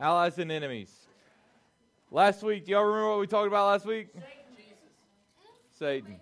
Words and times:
Allies 0.00 0.38
and 0.38 0.52
enemies. 0.52 0.94
Last 2.12 2.44
week, 2.44 2.66
do 2.66 2.70
y'all 2.70 2.84
remember 2.84 3.10
what 3.10 3.18
we 3.18 3.26
talked 3.26 3.48
about 3.48 3.66
last 3.66 3.84
week? 3.84 4.06
Satan. 5.76 6.20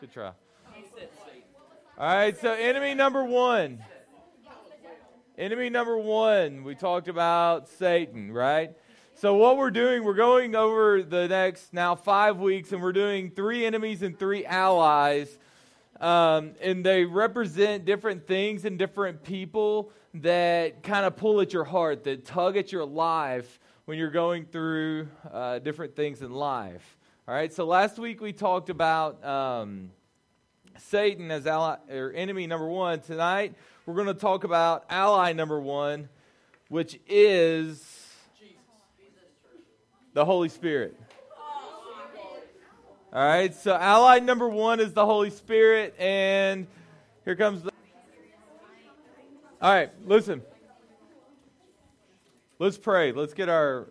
Good 0.00 0.12
try. 0.12 0.26
All 0.26 0.34
right, 1.98 2.38
so 2.38 2.52
enemy 2.52 2.94
number 2.94 3.24
one. 3.24 3.84
Enemy 5.36 5.70
number 5.70 5.98
one, 5.98 6.62
we 6.62 6.76
talked 6.76 7.08
about 7.08 7.68
Satan, 7.68 8.30
right? 8.30 8.70
So, 9.16 9.34
what 9.34 9.56
we're 9.56 9.72
doing, 9.72 10.04
we're 10.04 10.14
going 10.14 10.54
over 10.54 11.02
the 11.02 11.26
next 11.26 11.72
now 11.72 11.96
five 11.96 12.38
weeks, 12.38 12.70
and 12.70 12.80
we're 12.80 12.92
doing 12.92 13.30
three 13.30 13.66
enemies 13.66 14.02
and 14.02 14.16
three 14.16 14.46
allies. 14.46 15.38
Um, 16.02 16.56
and 16.60 16.84
they 16.84 17.04
represent 17.04 17.84
different 17.84 18.26
things 18.26 18.64
and 18.64 18.76
different 18.76 19.22
people 19.22 19.92
that 20.14 20.82
kind 20.82 21.06
of 21.06 21.16
pull 21.16 21.40
at 21.40 21.52
your 21.52 21.62
heart, 21.62 22.02
that 22.04 22.24
tug 22.24 22.56
at 22.56 22.72
your 22.72 22.84
life 22.84 23.60
when 23.84 23.98
you're 23.98 24.10
going 24.10 24.44
through 24.46 25.08
uh, 25.32 25.60
different 25.60 25.94
things 25.94 26.20
in 26.20 26.32
life. 26.32 26.98
All 27.28 27.34
right, 27.34 27.52
so 27.52 27.64
last 27.64 28.00
week 28.00 28.20
we 28.20 28.32
talked 28.32 28.68
about 28.68 29.24
um, 29.24 29.92
Satan 30.76 31.30
as 31.30 31.46
ally, 31.46 31.76
or 31.88 32.12
enemy 32.12 32.48
number 32.48 32.66
one. 32.66 32.98
Tonight 32.98 33.54
we're 33.86 33.94
going 33.94 34.08
to 34.08 34.14
talk 34.14 34.42
about 34.42 34.84
ally 34.90 35.32
number 35.32 35.60
one, 35.60 36.08
which 36.68 36.98
is 37.06 38.08
the 40.14 40.24
Holy 40.24 40.48
Spirit. 40.48 40.98
All 43.14 43.22
right, 43.22 43.54
so 43.54 43.74
ally 43.74 44.20
number 44.20 44.48
one 44.48 44.80
is 44.80 44.94
the 44.94 45.04
Holy 45.04 45.28
Spirit, 45.28 45.94
and 45.98 46.66
here 47.26 47.36
comes 47.36 47.60
the. 47.60 47.70
All 49.60 49.70
right, 49.70 49.90
listen. 50.06 50.40
Let's 52.58 52.78
pray. 52.78 53.12
Let's 53.12 53.34
get 53.34 53.50
our. 53.50 53.88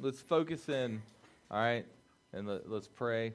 Let's 0.00 0.20
focus 0.20 0.68
in. 0.68 1.00
All 1.48 1.58
right, 1.58 1.86
and 2.32 2.48
let, 2.48 2.66
us 2.66 2.88
pray, 2.92 3.34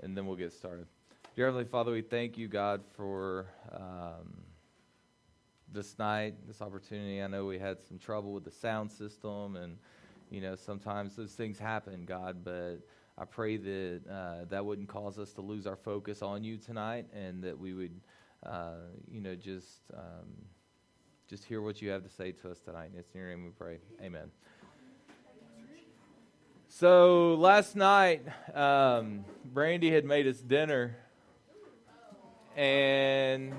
and 0.00 0.16
then 0.16 0.26
we'll 0.26 0.36
get 0.36 0.52
started. 0.52 0.86
Dear 1.34 1.46
Heavenly 1.46 1.64
Father, 1.64 1.90
we 1.90 2.02
thank 2.02 2.38
you, 2.38 2.46
God, 2.46 2.82
for 2.96 3.46
um, 3.72 4.44
this 5.72 5.98
night, 5.98 6.34
this 6.46 6.62
opportunity. 6.62 7.20
I 7.20 7.26
know 7.26 7.46
we 7.46 7.58
had 7.58 7.82
some 7.82 7.98
trouble 7.98 8.32
with 8.32 8.44
the 8.44 8.52
sound 8.52 8.92
system, 8.92 9.56
and 9.56 9.76
you 10.30 10.40
know 10.40 10.54
sometimes 10.54 11.16
those 11.16 11.32
things 11.32 11.58
happen, 11.58 12.04
God. 12.04 12.44
But 12.44 12.78
I 13.16 13.24
pray 13.24 13.56
that 13.56 14.00
uh, 14.10 14.44
that 14.50 14.64
wouldn't 14.64 14.88
cause 14.88 15.18
us 15.18 15.32
to 15.34 15.40
lose 15.40 15.66
our 15.66 15.76
focus 15.76 16.20
on 16.20 16.42
you 16.42 16.56
tonight, 16.56 17.06
and 17.14 17.42
that 17.44 17.56
we 17.58 17.72
would, 17.72 18.00
uh, 18.44 18.74
you 19.08 19.20
know, 19.20 19.36
just 19.36 19.82
um, 19.96 20.26
just 21.28 21.44
hear 21.44 21.62
what 21.62 21.80
you 21.80 21.90
have 21.90 22.02
to 22.02 22.08
say 22.08 22.32
to 22.32 22.50
us 22.50 22.58
tonight. 22.58 22.86
And 22.86 22.96
It's 22.98 23.14
in 23.14 23.20
your 23.20 23.30
name 23.30 23.44
we 23.44 23.50
pray. 23.50 23.78
Amen. 24.02 24.30
So 26.68 27.34
last 27.34 27.76
night, 27.76 28.26
um, 28.52 29.24
Brandy 29.44 29.92
had 29.92 30.04
made 30.04 30.26
us 30.26 30.38
dinner, 30.38 30.96
and 32.56 33.54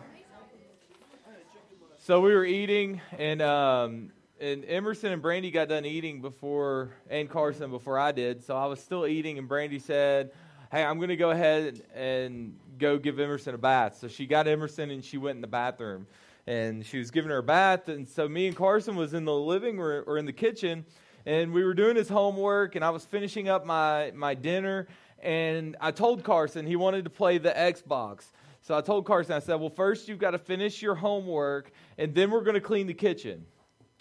so 1.97 2.19
we 2.19 2.33
were 2.33 2.43
eating, 2.43 2.99
and 3.17 3.41
um, 3.41 4.11
and 4.39 4.65
Emerson 4.65 5.11
and 5.11 5.21
Brandy 5.21 5.51
got 5.51 5.69
done 5.69 5.85
eating 5.85 6.21
before, 6.21 6.91
and 7.09 7.29
Carson 7.29 7.71
before 7.71 7.97
I 7.97 8.11
did. 8.11 8.43
So 8.43 8.55
I 8.55 8.65
was 8.65 8.79
still 8.79 9.05
eating, 9.07 9.37
and 9.37 9.47
Brandy 9.47 9.79
said, 9.79 10.31
"Hey, 10.71 10.83
I'm 10.83 10.97
going 10.97 11.09
to 11.09 11.15
go 11.15 11.31
ahead 11.31 11.81
and 11.93 12.57
go 12.77 12.97
give 12.97 13.19
Emerson 13.19 13.55
a 13.55 13.57
bath." 13.57 13.97
So 13.97 14.07
she 14.07 14.25
got 14.25 14.47
Emerson, 14.47 14.91
and 14.91 15.03
she 15.03 15.17
went 15.17 15.35
in 15.35 15.41
the 15.41 15.47
bathroom, 15.47 16.07
and 16.47 16.85
she 16.85 16.97
was 16.97 17.11
giving 17.11 17.31
her 17.31 17.37
a 17.37 17.43
bath. 17.43 17.87
And 17.87 18.07
so 18.07 18.27
me 18.27 18.47
and 18.47 18.55
Carson 18.55 18.95
was 18.95 19.13
in 19.13 19.25
the 19.25 19.33
living 19.33 19.79
room 19.79 20.03
or 20.07 20.17
in 20.17 20.25
the 20.25 20.33
kitchen 20.33 20.85
and 21.25 21.51
we 21.53 21.63
were 21.63 21.73
doing 21.73 21.95
his 21.95 22.09
homework, 22.09 22.75
and 22.75 22.85
I 22.85 22.91
was 22.91 23.03
finishing 23.03 23.49
up 23.49 23.65
my, 23.65 24.11
my 24.13 24.35
dinner, 24.35 24.87
and 25.21 25.75
I 25.81 25.91
told 25.91 26.23
Carson 26.23 26.65
he 26.67 26.75
wanted 26.75 27.03
to 27.05 27.09
play 27.09 27.37
the 27.37 27.49
Xbox. 27.49 28.25
So 28.61 28.77
I 28.77 28.81
told 28.81 29.05
Carson, 29.05 29.33
I 29.33 29.39
said, 29.39 29.55
Well, 29.55 29.69
first 29.69 30.07
you've 30.07 30.19
got 30.19 30.31
to 30.31 30.39
finish 30.39 30.81
your 30.81 30.95
homework, 30.95 31.71
and 31.97 32.13
then 32.13 32.31
we're 32.31 32.43
going 32.43 32.55
to 32.55 32.61
clean 32.61 32.87
the 32.87 32.93
kitchen. 32.93 33.45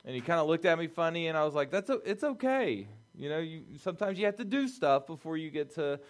And 0.04 0.15
he 0.15 0.20
kind 0.20 0.38
of 0.38 0.47
looked 0.47 0.65
at 0.65 0.78
me 0.78 0.87
funny, 0.87 1.28
and 1.28 1.38
I 1.38 1.44
was 1.44 1.54
like, 1.54 1.70
That's 1.70 1.91
a, 1.91 1.94
It's 2.04 2.25
okay. 2.25 2.87
You 3.16 3.28
know, 3.28 3.38
you, 3.38 3.62
sometimes 3.78 4.19
you 4.19 4.26
have 4.26 4.37
to 4.37 4.44
do 4.44 4.66
stuff 4.66 5.06
before 5.06 5.37
you 5.37 5.50
get 5.50 5.75
to, 5.76 6.00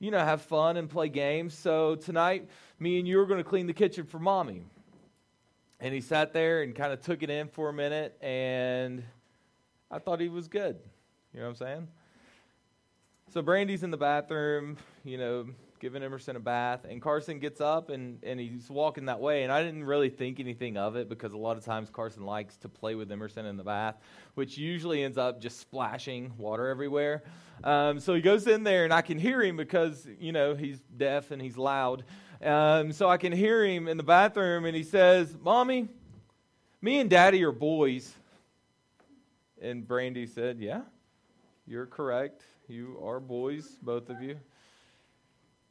you 0.00 0.10
know, 0.10 0.18
have 0.18 0.42
fun 0.42 0.76
and 0.76 0.90
play 0.90 1.08
games. 1.08 1.54
So 1.54 1.94
tonight, 1.94 2.48
me 2.80 2.98
and 2.98 3.06
you 3.06 3.20
are 3.20 3.26
going 3.26 3.38
to 3.38 3.48
clean 3.48 3.66
the 3.66 3.72
kitchen 3.72 4.04
for 4.04 4.18
mommy. 4.18 4.64
And 5.78 5.94
he 5.94 6.00
sat 6.00 6.32
there 6.32 6.62
and 6.62 6.74
kind 6.74 6.92
of 6.92 7.00
took 7.00 7.22
it 7.22 7.30
in 7.30 7.46
for 7.46 7.68
a 7.68 7.72
minute, 7.72 8.16
and 8.20 9.04
I 9.90 10.00
thought 10.00 10.20
he 10.20 10.28
was 10.28 10.48
good. 10.48 10.76
You 11.32 11.40
know 11.40 11.46
what 11.46 11.50
I'm 11.50 11.56
saying? 11.56 11.88
So 13.32 13.42
Brandy's 13.42 13.84
in 13.84 13.92
the 13.92 13.96
bathroom, 13.96 14.78
you 15.04 15.18
know, 15.18 15.46
giving 15.80 16.02
Emerson 16.02 16.36
a 16.36 16.40
bath, 16.40 16.84
and 16.88 17.00
Carson 17.00 17.38
gets 17.38 17.60
up 17.60 17.90
and, 17.90 18.18
and 18.22 18.38
he's 18.38 18.68
walking 18.68 19.06
that 19.06 19.20
way. 19.20 19.42
And 19.42 19.52
I 19.52 19.62
didn't 19.62 19.84
really 19.84 20.10
think 20.10 20.40
anything 20.40 20.76
of 20.76 20.96
it 20.96 21.08
because 21.08 21.32
a 21.32 21.36
lot 21.36 21.56
of 21.56 21.64
times 21.64 21.90
Carson 21.90 22.24
likes 22.24 22.56
to 22.58 22.68
play 22.68 22.94
with 22.94 23.10
Emerson 23.10 23.46
in 23.46 23.56
the 23.56 23.64
bath, 23.64 23.96
which 24.34 24.58
usually 24.58 25.02
ends 25.02 25.18
up 25.18 25.40
just 25.40 25.60
splashing 25.60 26.32
water 26.36 26.68
everywhere. 26.68 27.22
Um, 27.64 28.00
so 28.00 28.14
he 28.14 28.20
goes 28.20 28.46
in 28.46 28.64
there, 28.64 28.84
and 28.84 28.92
I 28.92 29.02
can 29.02 29.18
hear 29.18 29.42
him 29.42 29.56
because, 29.56 30.06
you 30.20 30.32
know, 30.32 30.54
he's 30.54 30.80
deaf 30.96 31.30
and 31.30 31.40
he's 31.40 31.56
loud. 31.56 32.04
Um, 32.42 32.92
so 32.92 33.08
I 33.08 33.16
can 33.16 33.32
hear 33.32 33.64
him 33.64 33.88
in 33.88 33.96
the 33.96 34.02
bathroom, 34.02 34.64
and 34.64 34.76
he 34.76 34.84
says, 34.84 35.36
Mommy, 35.42 35.88
me 36.80 37.00
and 37.00 37.10
Daddy 37.10 37.42
are 37.44 37.52
boys. 37.52 38.14
And 39.60 39.86
Brandy 39.86 40.26
said, 40.26 40.60
Yeah, 40.60 40.82
you're 41.66 41.86
correct. 41.86 42.42
You 42.68 43.00
are 43.02 43.18
boys, 43.18 43.76
both 43.82 44.08
of 44.08 44.22
you. 44.22 44.38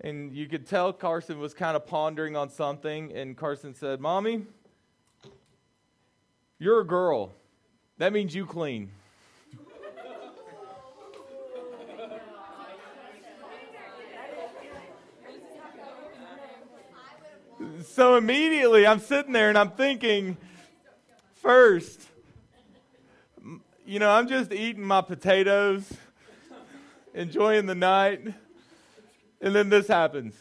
And 0.01 0.33
you 0.33 0.47
could 0.47 0.67
tell 0.67 0.93
Carson 0.93 1.39
was 1.39 1.53
kind 1.53 1.75
of 1.75 1.87
pondering 1.87 2.35
on 2.35 2.49
something. 2.49 3.11
And 3.13 3.35
Carson 3.35 3.73
said, 3.73 3.99
Mommy, 3.99 4.45
you're 6.59 6.81
a 6.81 6.85
girl. 6.85 7.31
That 7.97 8.13
means 8.13 8.35
you 8.35 8.45
clean. 8.45 8.91
so 17.83 18.15
immediately 18.15 18.85
I'm 18.85 18.99
sitting 18.99 19.33
there 19.33 19.49
and 19.49 19.57
I'm 19.57 19.71
thinking, 19.71 20.37
first, 21.33 22.07
you 23.85 23.97
know, 23.97 24.11
I'm 24.11 24.27
just 24.27 24.51
eating 24.51 24.83
my 24.83 25.01
potatoes, 25.01 25.91
enjoying 27.13 27.65
the 27.65 27.73
night, 27.73 28.33
and 29.41 29.53
then 29.53 29.69
this 29.69 29.87
happens. 29.87 30.35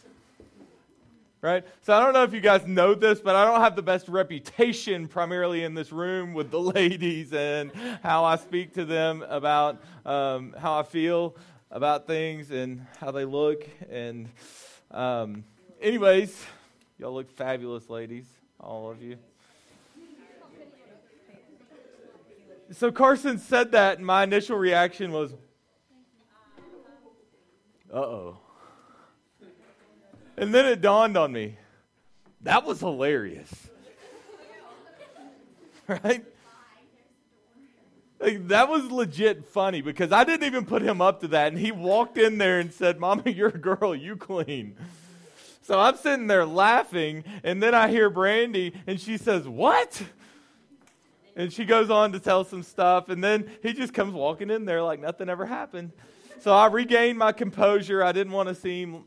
Right? 1.43 1.65
So 1.83 1.95
I 1.95 2.03
don't 2.03 2.13
know 2.13 2.25
if 2.25 2.33
you 2.33 2.41
guys 2.41 2.67
know 2.67 2.95
this, 2.95 3.21
but 3.21 3.37
I 3.37 3.45
don't 3.45 3.61
have 3.61 3.77
the 3.77 3.83
best 3.83 4.09
reputation 4.09 5.07
primarily 5.07 5.63
in 5.63 5.75
this 5.75 5.93
room 5.93 6.35
with 6.35 6.51
the 6.51 6.61
ladies 6.77 7.33
and 7.33 7.71
how 8.03 8.25
I 8.25 8.37
speak 8.37 8.75
to 8.75 8.85
them 8.85 9.23
about 9.29 9.81
um, 10.05 10.55
how 10.59 10.79
I 10.81 10.83
feel 10.83 11.37
about 11.71 12.07
things 12.07 12.51
and 12.51 12.87
how 12.99 13.11
they 13.11 13.25
look. 13.25 13.69
And, 13.91 14.29
um, 14.91 15.45
anyways, 15.81 16.45
y'all 16.99 17.15
look 17.15 17.31
fabulous, 17.31 17.91
ladies, 17.91 18.27
all 18.59 18.91
of 18.91 19.03
you. 19.03 19.17
So 22.73 22.91
Carson 22.91 23.39
said 23.39 23.73
that, 23.73 23.99
and 23.99 24.07
my 24.07 24.25
initial 24.25 24.57
reaction 24.57 25.13
was, 25.13 25.33
uh 27.93 27.99
oh. 27.99 28.39
And 30.37 30.55
then 30.55 30.67
it 30.67 30.81
dawned 30.81 31.17
on 31.17 31.33
me 31.33 31.57
that 32.43 32.65
was 32.65 32.81
hilarious. 32.81 33.51
right? 35.89 36.25
Like, 38.21 38.49
that 38.49 38.69
was 38.69 38.91
legit 38.91 39.47
funny 39.47 39.83
because 39.83 40.13
I 40.13 40.25
didn't 40.25 40.47
even 40.47 40.65
put 40.65 40.81
him 40.81 41.01
up 41.01 41.21
to 41.21 41.29
that. 41.29 41.49
And 41.49 41.59
he 41.59 41.73
walked 41.73 42.17
in 42.17 42.39
there 42.39 42.61
and 42.61 42.73
said, 42.73 42.99
Mama, 42.99 43.23
you're 43.27 43.49
a 43.49 43.59
girl, 43.59 43.95
you 43.95 44.17
clean. 44.17 44.77
So 45.63 45.81
I'm 45.81 45.97
sitting 45.97 46.29
there 46.29 46.47
laughing, 46.47 47.25
and 47.43 47.61
then 47.61 47.75
I 47.75 47.89
hear 47.89 48.09
Brandy, 48.09 48.73
and 48.87 49.01
she 49.01 49.17
says, 49.17 49.49
What? 49.49 50.01
And 51.35 51.53
she 51.53 51.65
goes 51.65 51.91
on 51.91 52.13
to 52.13 52.21
tell 52.21 52.45
some 52.45 52.63
stuff, 52.63 53.09
and 53.09 53.23
then 53.23 53.51
he 53.63 53.73
just 53.73 53.93
comes 53.93 54.15
walking 54.15 54.49
in 54.49 54.65
there 54.65 54.83
like 54.83 55.01
nothing 55.01 55.29
ever 55.29 55.45
happened. 55.45 55.91
So 56.39 56.55
I 56.55 56.69
regained 56.69 57.19
my 57.19 57.33
composure. 57.33 58.05
I 58.05 58.13
didn't 58.13 58.33
want 58.33 58.49
to 58.49 58.55
seem 58.55 59.05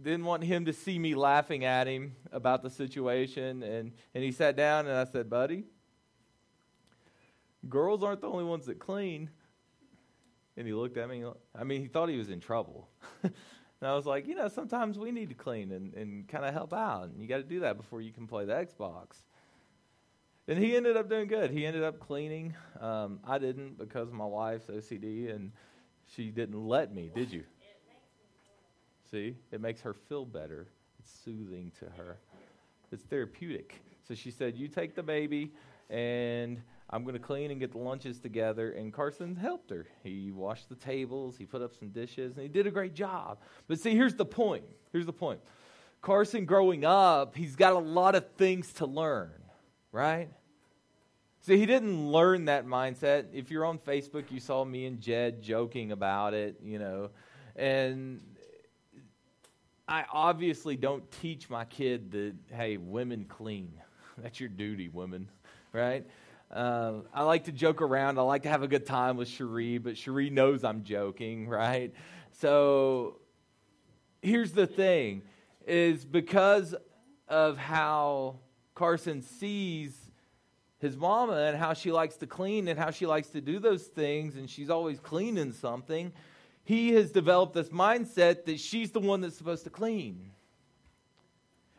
didn't 0.00 0.24
want 0.24 0.44
him 0.44 0.66
to 0.66 0.72
see 0.72 0.98
me 0.98 1.14
laughing 1.14 1.64
at 1.64 1.86
him 1.86 2.16
about 2.32 2.62
the 2.62 2.70
situation. 2.70 3.62
And, 3.62 3.92
and 4.14 4.24
he 4.24 4.32
sat 4.32 4.56
down 4.56 4.86
and 4.86 4.96
I 4.96 5.04
said, 5.04 5.30
Buddy, 5.30 5.64
girls 7.68 8.02
aren't 8.02 8.20
the 8.20 8.28
only 8.28 8.44
ones 8.44 8.66
that 8.66 8.78
clean. 8.78 9.30
And 10.56 10.66
he 10.66 10.72
looked 10.72 10.96
at 10.96 11.08
me. 11.08 11.24
I 11.54 11.64
mean, 11.64 11.80
he 11.80 11.88
thought 11.88 12.08
he 12.08 12.18
was 12.18 12.30
in 12.30 12.40
trouble. 12.40 12.88
and 13.22 13.32
I 13.82 13.94
was 13.94 14.06
like, 14.06 14.26
you 14.26 14.34
know, 14.34 14.48
sometimes 14.48 14.98
we 14.98 15.10
need 15.12 15.28
to 15.30 15.34
clean 15.34 15.72
and, 15.72 15.94
and 15.94 16.28
kind 16.28 16.44
of 16.44 16.52
help 16.52 16.72
out. 16.72 17.08
And 17.08 17.20
you 17.20 17.28
got 17.28 17.38
to 17.38 17.42
do 17.42 17.60
that 17.60 17.76
before 17.76 18.00
you 18.00 18.12
can 18.12 18.26
play 18.26 18.44
the 18.44 18.54
Xbox. 18.54 19.22
and 20.48 20.58
he 20.58 20.76
ended 20.76 20.96
up 20.96 21.08
doing 21.10 21.26
good. 21.26 21.50
He 21.50 21.66
ended 21.66 21.82
up 21.82 22.00
cleaning. 22.00 22.54
Um, 22.80 23.20
I 23.26 23.38
didn't 23.38 23.78
because 23.78 24.08
of 24.08 24.14
my 24.14 24.24
wife's 24.24 24.66
OCD, 24.66 25.34
and 25.34 25.52
she 26.14 26.30
didn't 26.30 26.66
let 26.66 26.94
me. 26.94 27.10
Did 27.14 27.32
you? 27.32 27.44
See, 29.10 29.36
it 29.52 29.60
makes 29.60 29.80
her 29.82 29.94
feel 29.94 30.24
better. 30.24 30.68
It's 30.98 31.10
soothing 31.24 31.72
to 31.78 31.86
her. 31.96 32.18
It's 32.92 33.04
therapeutic. 33.04 33.80
So 34.06 34.14
she 34.14 34.30
said, 34.30 34.56
"You 34.56 34.68
take 34.68 34.94
the 34.94 35.02
baby, 35.02 35.52
and 35.90 36.60
I'm 36.90 37.02
going 37.02 37.14
to 37.14 37.20
clean 37.20 37.50
and 37.50 37.58
get 37.60 37.72
the 37.72 37.78
lunches 37.78 38.18
together." 38.20 38.70
And 38.72 38.92
Carson 38.92 39.36
helped 39.36 39.70
her. 39.70 39.86
He 40.02 40.30
washed 40.30 40.68
the 40.68 40.76
tables, 40.76 41.36
he 41.36 41.46
put 41.46 41.62
up 41.62 41.74
some 41.74 41.88
dishes, 41.88 42.36
and 42.36 42.42
he 42.42 42.48
did 42.48 42.66
a 42.66 42.70
great 42.70 42.94
job. 42.94 43.38
But 43.66 43.80
see, 43.80 43.94
here's 43.94 44.14
the 44.14 44.24
point. 44.24 44.64
Here's 44.92 45.06
the 45.06 45.12
point. 45.12 45.40
Carson, 46.02 46.44
growing 46.44 46.84
up, 46.84 47.36
he's 47.36 47.56
got 47.56 47.72
a 47.72 47.78
lot 47.78 48.14
of 48.14 48.30
things 48.36 48.72
to 48.74 48.86
learn 48.86 49.32
right? 49.96 50.28
See, 51.40 51.56
he 51.56 51.64
didn't 51.64 52.10
learn 52.10 52.46
that 52.46 52.66
mindset. 52.66 53.26
If 53.32 53.50
you're 53.50 53.64
on 53.64 53.78
Facebook, 53.78 54.30
you 54.30 54.40
saw 54.40 54.62
me 54.62 54.84
and 54.84 55.00
Jed 55.00 55.40
joking 55.40 55.90
about 55.90 56.34
it, 56.34 56.60
you 56.62 56.78
know. 56.78 57.10
And 57.54 58.20
I 59.88 60.04
obviously 60.12 60.76
don't 60.76 61.08
teach 61.20 61.48
my 61.48 61.64
kid 61.64 62.10
that, 62.12 62.34
hey, 62.52 62.76
women 62.76 63.24
clean. 63.28 63.72
That's 64.18 64.40
your 64.40 64.48
duty, 64.48 64.88
women, 64.88 65.28
right? 65.72 66.04
Uh, 66.50 66.94
I 67.14 67.22
like 67.22 67.44
to 67.44 67.52
joke 67.52 67.82
around. 67.82 68.18
I 68.18 68.22
like 68.22 68.42
to 68.42 68.48
have 68.48 68.62
a 68.62 68.68
good 68.68 68.84
time 68.84 69.16
with 69.16 69.28
Cherie, 69.28 69.78
but 69.78 69.96
Cherie 69.96 70.30
knows 70.30 70.64
I'm 70.64 70.82
joking, 70.82 71.48
right? 71.48 71.94
So 72.32 73.18
here's 74.22 74.52
the 74.52 74.66
thing 74.66 75.22
is 75.66 76.04
because 76.04 76.74
of 77.28 77.56
how 77.56 78.36
Carson 78.74 79.22
sees 79.22 79.96
his 80.78 80.96
mama 80.96 81.32
and 81.32 81.56
how 81.56 81.72
she 81.72 81.90
likes 81.90 82.16
to 82.16 82.26
clean 82.26 82.68
and 82.68 82.78
how 82.78 82.90
she 82.90 83.06
likes 83.06 83.28
to 83.28 83.40
do 83.40 83.58
those 83.58 83.84
things, 83.84 84.36
and 84.36 84.48
she's 84.48 84.70
always 84.70 85.00
cleaning 85.00 85.52
something, 85.52 86.12
he 86.66 86.90
has 86.94 87.12
developed 87.12 87.54
this 87.54 87.68
mindset 87.68 88.44
that 88.44 88.58
she's 88.58 88.90
the 88.90 89.00
one 89.00 89.20
that's 89.20 89.38
supposed 89.38 89.64
to 89.64 89.70
clean. 89.70 90.32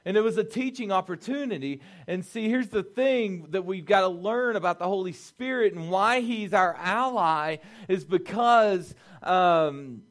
And 0.06 0.16
it 0.16 0.22
was 0.22 0.38
a 0.38 0.44
teaching 0.46 0.94
opportunity. 0.94 1.82
And 2.08 2.24
see, 2.26 2.48
here's 2.48 2.70
the 2.70 2.84
thing 2.84 3.48
that 3.50 3.66
we've 3.66 3.86
got 3.86 4.02
to 4.02 4.08
learn 4.08 4.56
about 4.56 4.80
the 4.80 4.86
Holy 4.86 5.12
Spirit 5.12 5.74
and 5.74 5.92
why 5.92 6.22
He's 6.22 6.54
our 6.54 6.74
ally 6.76 7.58
is 7.90 8.06
because 8.06 8.96
um, 9.22 10.04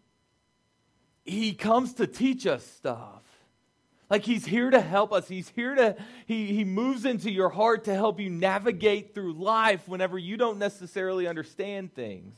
He 1.25 1.55
comes 1.55 1.94
to 1.94 2.06
teach 2.06 2.46
us 2.46 2.64
stuff. 2.64 3.23
Like 4.11 4.23
he's 4.25 4.46
here 4.46 4.70
to 4.70 4.81
help 4.81 5.12
us. 5.12 5.26
He's 5.26 5.49
here 5.49 5.75
to, 5.75 5.96
he, 6.26 6.55
he 6.55 6.64
moves 6.64 7.05
into 7.05 7.28
your 7.28 7.49
heart 7.49 7.84
to 7.84 7.94
help 7.94 8.20
you 8.20 8.31
navigate 8.31 9.14
through 9.14 9.32
life 9.32 9.88
whenever 9.88 10.17
you 10.17 10.37
don't 10.37 10.58
necessarily 10.58 11.26
understand 11.26 11.93
things. 11.93 12.37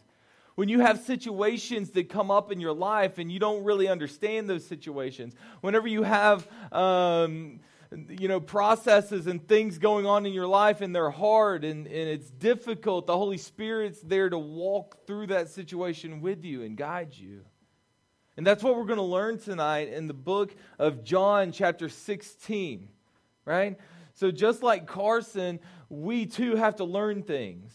When 0.58 0.68
you 0.68 0.80
have 0.80 0.98
situations 1.02 1.90
that 1.90 2.08
come 2.08 2.32
up 2.32 2.50
in 2.50 2.58
your 2.58 2.72
life 2.72 3.18
and 3.18 3.30
you 3.30 3.38
don't 3.38 3.62
really 3.62 3.86
understand 3.86 4.50
those 4.50 4.66
situations. 4.66 5.36
Whenever 5.60 5.86
you 5.86 6.02
have, 6.02 6.48
um, 6.72 7.60
you 7.92 8.26
know, 8.26 8.40
processes 8.40 9.28
and 9.28 9.46
things 9.46 9.78
going 9.78 10.04
on 10.04 10.26
in 10.26 10.32
your 10.32 10.48
life 10.48 10.80
and 10.80 10.92
they're 10.92 11.10
hard 11.10 11.62
and, 11.62 11.86
and 11.86 12.08
it's 12.08 12.28
difficult, 12.28 13.06
the 13.06 13.16
Holy 13.16 13.36
Spirit's 13.36 14.00
there 14.00 14.28
to 14.28 14.36
walk 14.36 15.06
through 15.06 15.28
that 15.28 15.48
situation 15.48 16.20
with 16.20 16.44
you 16.44 16.64
and 16.64 16.76
guide 16.76 17.14
you. 17.14 17.44
And 18.36 18.44
that's 18.44 18.64
what 18.64 18.74
we're 18.74 18.84
going 18.84 18.96
to 18.96 19.04
learn 19.04 19.38
tonight 19.38 19.92
in 19.92 20.08
the 20.08 20.12
book 20.12 20.56
of 20.76 21.04
John, 21.04 21.52
chapter 21.52 21.88
16, 21.88 22.88
right? 23.44 23.78
So, 24.14 24.32
just 24.32 24.64
like 24.64 24.88
Carson, 24.88 25.60
we 25.88 26.26
too 26.26 26.56
have 26.56 26.74
to 26.76 26.84
learn 26.84 27.22
things. 27.22 27.72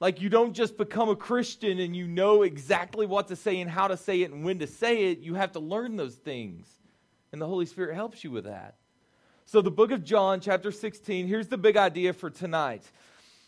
Like, 0.00 0.20
you 0.20 0.28
don't 0.28 0.54
just 0.54 0.76
become 0.76 1.08
a 1.08 1.16
Christian 1.16 1.78
and 1.78 1.94
you 1.94 2.06
know 2.06 2.42
exactly 2.42 3.06
what 3.06 3.28
to 3.28 3.36
say 3.36 3.60
and 3.60 3.70
how 3.70 3.88
to 3.88 3.96
say 3.96 4.22
it 4.22 4.32
and 4.32 4.44
when 4.44 4.58
to 4.58 4.66
say 4.66 5.10
it. 5.10 5.20
You 5.20 5.34
have 5.34 5.52
to 5.52 5.60
learn 5.60 5.96
those 5.96 6.14
things. 6.14 6.66
And 7.32 7.40
the 7.40 7.46
Holy 7.46 7.66
Spirit 7.66 7.94
helps 7.94 8.22
you 8.24 8.30
with 8.30 8.44
that. 8.44 8.76
So, 9.46 9.60
the 9.60 9.70
book 9.70 9.90
of 9.90 10.04
John, 10.04 10.40
chapter 10.40 10.72
16, 10.72 11.26
here's 11.26 11.48
the 11.48 11.58
big 11.58 11.76
idea 11.76 12.12
for 12.12 12.30
tonight. 12.30 12.82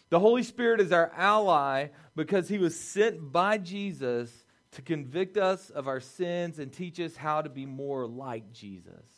The 0.08 0.20
Holy 0.20 0.42
Spirit 0.42 0.80
is 0.80 0.92
our 0.92 1.10
ally 1.16 1.88
because 2.14 2.48
he 2.48 2.58
was 2.58 2.78
sent 2.78 3.32
by 3.32 3.58
Jesus 3.58 4.30
to 4.72 4.82
convict 4.82 5.36
us 5.36 5.70
of 5.70 5.88
our 5.88 6.00
sins 6.00 6.58
and 6.58 6.72
teach 6.72 7.00
us 7.00 7.16
how 7.16 7.42
to 7.42 7.48
be 7.48 7.66
more 7.66 8.06
like 8.06 8.52
Jesus. 8.52 9.15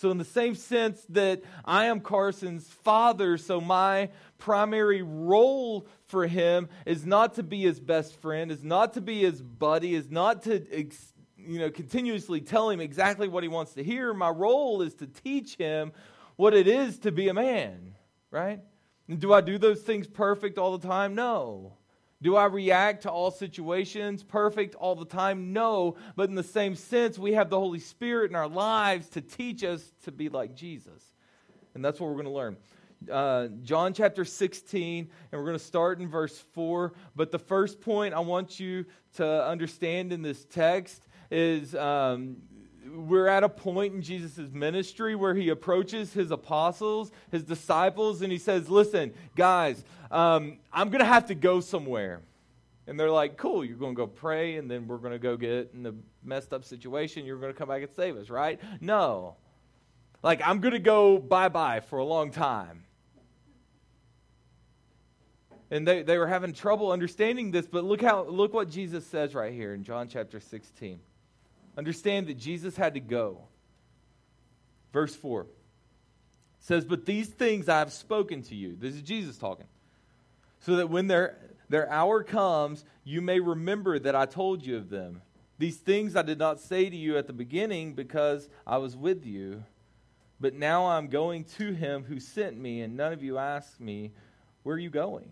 So, 0.00 0.10
in 0.10 0.16
the 0.16 0.24
same 0.24 0.54
sense 0.54 1.04
that 1.10 1.42
I 1.62 1.84
am 1.84 2.00
Carson's 2.00 2.66
father, 2.66 3.36
so 3.36 3.60
my 3.60 4.08
primary 4.38 5.02
role 5.02 5.86
for 6.06 6.26
him 6.26 6.70
is 6.86 7.04
not 7.04 7.34
to 7.34 7.42
be 7.42 7.60
his 7.60 7.78
best 7.78 8.16
friend, 8.16 8.50
is 8.50 8.64
not 8.64 8.94
to 8.94 9.02
be 9.02 9.20
his 9.20 9.42
buddy, 9.42 9.94
is 9.94 10.10
not 10.10 10.44
to 10.44 10.64
you 11.36 11.58
know, 11.58 11.70
continuously 11.70 12.40
tell 12.40 12.70
him 12.70 12.80
exactly 12.80 13.28
what 13.28 13.42
he 13.42 13.50
wants 13.50 13.74
to 13.74 13.84
hear. 13.84 14.14
My 14.14 14.30
role 14.30 14.80
is 14.80 14.94
to 14.94 15.06
teach 15.06 15.56
him 15.56 15.92
what 16.36 16.54
it 16.54 16.66
is 16.66 17.00
to 17.00 17.12
be 17.12 17.28
a 17.28 17.34
man, 17.34 17.94
right? 18.30 18.60
And 19.06 19.20
do 19.20 19.34
I 19.34 19.42
do 19.42 19.58
those 19.58 19.82
things 19.82 20.06
perfect 20.06 20.56
all 20.56 20.78
the 20.78 20.88
time? 20.88 21.14
No. 21.14 21.74
Do 22.22 22.36
I 22.36 22.44
react 22.46 23.02
to 23.04 23.10
all 23.10 23.30
situations 23.30 24.22
perfect 24.22 24.74
all 24.74 24.94
the 24.94 25.06
time? 25.06 25.52
No. 25.52 25.96
But 26.16 26.28
in 26.28 26.34
the 26.34 26.42
same 26.42 26.74
sense, 26.74 27.18
we 27.18 27.32
have 27.32 27.48
the 27.48 27.58
Holy 27.58 27.78
Spirit 27.78 28.30
in 28.30 28.36
our 28.36 28.48
lives 28.48 29.08
to 29.10 29.22
teach 29.22 29.64
us 29.64 29.82
to 30.04 30.12
be 30.12 30.28
like 30.28 30.54
Jesus. 30.54 31.02
And 31.74 31.84
that's 31.84 31.98
what 31.98 32.08
we're 32.08 32.22
going 32.22 32.26
to 32.26 32.30
learn. 32.30 32.56
Uh, 33.10 33.48
John 33.62 33.94
chapter 33.94 34.26
16, 34.26 35.08
and 35.32 35.40
we're 35.40 35.46
going 35.46 35.58
to 35.58 35.64
start 35.64 36.00
in 36.00 36.08
verse 36.08 36.38
4. 36.52 36.92
But 37.16 37.30
the 37.30 37.38
first 37.38 37.80
point 37.80 38.12
I 38.12 38.20
want 38.20 38.60
you 38.60 38.84
to 39.14 39.46
understand 39.46 40.12
in 40.12 40.20
this 40.20 40.44
text 40.44 41.06
is 41.30 41.74
um, 41.74 42.36
we're 42.92 43.26
at 43.26 43.44
a 43.44 43.48
point 43.48 43.94
in 43.94 44.02
Jesus' 44.02 44.50
ministry 44.52 45.14
where 45.14 45.34
he 45.34 45.48
approaches 45.48 46.12
his 46.12 46.30
apostles, 46.30 47.10
his 47.30 47.42
disciples, 47.42 48.22
and 48.22 48.32
he 48.32 48.38
says, 48.38 48.68
Listen, 48.68 49.12
guys, 49.36 49.84
um, 50.10 50.58
I'm 50.72 50.90
going 50.90 51.00
to 51.00 51.06
have 51.06 51.26
to 51.26 51.34
go 51.34 51.60
somewhere. 51.60 52.20
And 52.86 52.98
they're 52.98 53.10
like, 53.10 53.36
Cool, 53.36 53.64
you're 53.64 53.76
going 53.76 53.94
to 53.94 53.96
go 53.96 54.06
pray, 54.06 54.56
and 54.56 54.70
then 54.70 54.86
we're 54.86 54.98
going 54.98 55.12
to 55.12 55.18
go 55.18 55.36
get 55.36 55.70
in 55.74 55.86
a 55.86 55.94
messed 56.24 56.52
up 56.52 56.64
situation. 56.64 57.24
You're 57.24 57.38
going 57.38 57.52
to 57.52 57.58
come 57.58 57.68
back 57.68 57.82
and 57.82 57.90
save 57.94 58.16
us, 58.16 58.30
right? 58.30 58.60
No. 58.80 59.36
Like, 60.22 60.40
I'm 60.44 60.60
going 60.60 60.74
to 60.74 60.78
go 60.78 61.18
bye 61.18 61.48
bye 61.48 61.80
for 61.80 61.98
a 61.98 62.04
long 62.04 62.30
time. 62.30 62.84
And 65.70 65.86
they, 65.86 66.02
they 66.02 66.18
were 66.18 66.26
having 66.26 66.52
trouble 66.52 66.90
understanding 66.90 67.52
this, 67.52 67.66
but 67.66 67.84
look 67.84 68.02
how 68.02 68.24
look 68.24 68.52
what 68.52 68.68
Jesus 68.68 69.06
says 69.06 69.34
right 69.34 69.52
here 69.52 69.72
in 69.72 69.84
John 69.84 70.08
chapter 70.08 70.40
16. 70.40 70.98
Understand 71.80 72.26
that 72.26 72.36
Jesus 72.36 72.76
had 72.76 72.92
to 72.92 73.00
go. 73.00 73.38
Verse 74.92 75.14
4 75.16 75.46
says, 76.58 76.84
But 76.84 77.06
these 77.06 77.28
things 77.28 77.70
I 77.70 77.78
have 77.78 77.90
spoken 77.90 78.42
to 78.42 78.54
you. 78.54 78.76
This 78.78 78.94
is 78.94 79.00
Jesus 79.00 79.38
talking. 79.38 79.64
So 80.58 80.76
that 80.76 80.90
when 80.90 81.06
their, 81.06 81.38
their 81.70 81.90
hour 81.90 82.22
comes, 82.22 82.84
you 83.02 83.22
may 83.22 83.40
remember 83.40 83.98
that 83.98 84.14
I 84.14 84.26
told 84.26 84.62
you 84.62 84.76
of 84.76 84.90
them. 84.90 85.22
These 85.56 85.78
things 85.78 86.16
I 86.16 86.20
did 86.20 86.38
not 86.38 86.60
say 86.60 86.90
to 86.90 86.96
you 86.96 87.16
at 87.16 87.26
the 87.26 87.32
beginning 87.32 87.94
because 87.94 88.50
I 88.66 88.76
was 88.76 88.94
with 88.94 89.24
you. 89.24 89.64
But 90.38 90.52
now 90.52 90.84
I'm 90.84 91.08
going 91.08 91.44
to 91.56 91.72
him 91.72 92.04
who 92.04 92.20
sent 92.20 92.58
me, 92.58 92.82
and 92.82 92.94
none 92.94 93.14
of 93.14 93.22
you 93.22 93.38
ask 93.38 93.80
me, 93.80 94.12
Where 94.64 94.76
are 94.76 94.78
you 94.78 94.90
going? 94.90 95.30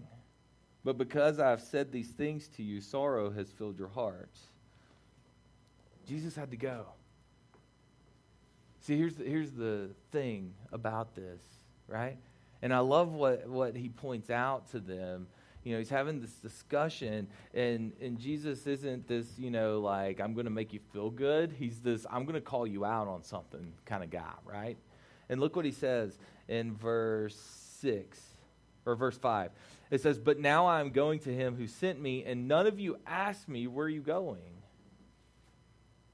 But 0.83 0.97
because 0.97 1.39
I 1.39 1.51
have 1.51 1.61
said 1.61 1.93
these 1.93 2.09
things 2.09 2.49
to 2.57 2.63
you, 2.63 2.81
sorrow 2.81 3.31
has 3.33 3.53
filled 3.53 3.79
your 3.79 3.89
hearts. 3.89 4.41
Jesus 6.09 6.35
had 6.35 6.51
to 6.53 6.57
go. 6.57 6.87
See, 8.81 8.97
here's 8.97 9.17
the, 9.17 9.25
here's 9.25 9.53
the 9.53 9.91
thing 10.11 10.55
about 10.73 11.15
this, 11.15 11.43
right? 11.87 12.17
And 12.63 12.73
I 12.73 12.79
love 12.79 13.13
what, 13.13 13.47
what 13.47 13.77
he 13.77 13.91
points 13.91 14.31
out 14.31 14.71
to 14.71 14.81
them. 14.81 15.27
You 15.65 15.73
know, 15.73 15.79
he's 15.79 15.91
having 15.91 16.21
this 16.23 16.33
discussion, 16.33 17.29
and, 17.53 17.93
and 18.01 18.19
Jesus 18.19 18.67
isn't 18.67 19.07
this, 19.07 19.27
you 19.39 19.51
know, 19.51 19.81
like, 19.81 20.19
I'm 20.19 20.33
going 20.33 20.47
to 20.47 20.51
make 20.51 20.73
you 20.73 20.81
feel 20.93 21.11
good. 21.11 21.53
He's 21.59 21.81
this, 21.81 22.07
I'm 22.11 22.25
going 22.25 22.37
to 22.37 22.41
call 22.41 22.67
you 22.67 22.87
out 22.87 23.07
on 23.07 23.23
something 23.23 23.75
kind 23.85 24.03
of 24.03 24.09
guy, 24.09 24.33
right? 24.47 24.79
And 25.29 25.41
look 25.41 25.57
what 25.57 25.67
he 25.67 25.73
says 25.73 26.17
in 26.49 26.75
verse 26.75 27.37
6 27.81 28.19
or 28.87 28.97
verse 28.97 29.19
5. 29.19 29.51
It 29.91 30.01
says, 30.01 30.19
But 30.19 30.39
now 30.39 30.69
I'm 30.69 30.91
going 30.91 31.19
to 31.21 31.35
him 31.35 31.57
who 31.57 31.67
sent 31.67 32.01
me, 32.01 32.25
and 32.25 32.49
none 32.49 32.67
of 32.67 32.81
you 32.81 32.97
asked 33.07 33.49
me, 33.49 33.67
Where 33.67 33.85
are 33.87 33.91
you 33.91 34.01
going? 34.01 34.58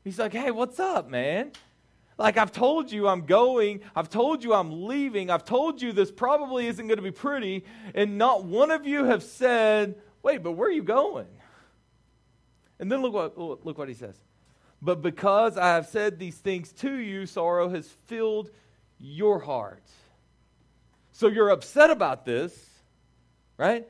He's 0.05 0.19
like, 0.19 0.33
hey, 0.33 0.51
what's 0.51 0.79
up, 0.79 1.09
man? 1.09 1.53
Like, 2.17 2.37
I've 2.37 2.53
told 2.53 2.93
you 2.93 3.09
I'm 3.09 3.27
going. 3.27 3.81
I've 3.97 4.11
told 4.11 4.45
you 4.45 4.55
I'm 4.55 4.87
leaving. 4.87 5.31
I've 5.31 5.45
told 5.45 5.83
you 5.83 5.93
this 5.93 6.13
probably 6.13 6.67
isn't 6.69 6.87
going 6.87 6.99
to 6.99 7.03
be 7.03 7.11
pretty. 7.11 7.65
And 7.95 8.19
not 8.19 8.45
one 8.45 8.71
of 8.71 8.87
you 8.87 9.05
have 9.07 9.23
said, 9.23 9.97
wait, 10.23 10.43
but 10.43 10.53
where 10.53 10.69
are 10.69 10.73
you 10.73 10.83
going? 10.85 11.27
And 12.79 12.93
then 12.93 13.03
look 13.03 13.15
what, 13.15 13.39
look 13.39 13.79
what 13.79 13.89
he 13.89 13.95
says. 13.95 14.17
But 14.83 15.01
because 15.01 15.57
I 15.57 15.69
have 15.69 15.87
said 15.87 16.19
these 16.19 16.37
things 16.37 16.71
to 16.75 16.93
you, 16.93 17.25
sorrow 17.25 17.71
has 17.71 17.89
filled 17.89 18.51
your 18.99 19.39
heart. 19.39 19.83
So 21.13 21.29
you're 21.29 21.49
upset 21.49 21.91
about 21.91 22.27
this, 22.27 22.55
right? 23.57 23.89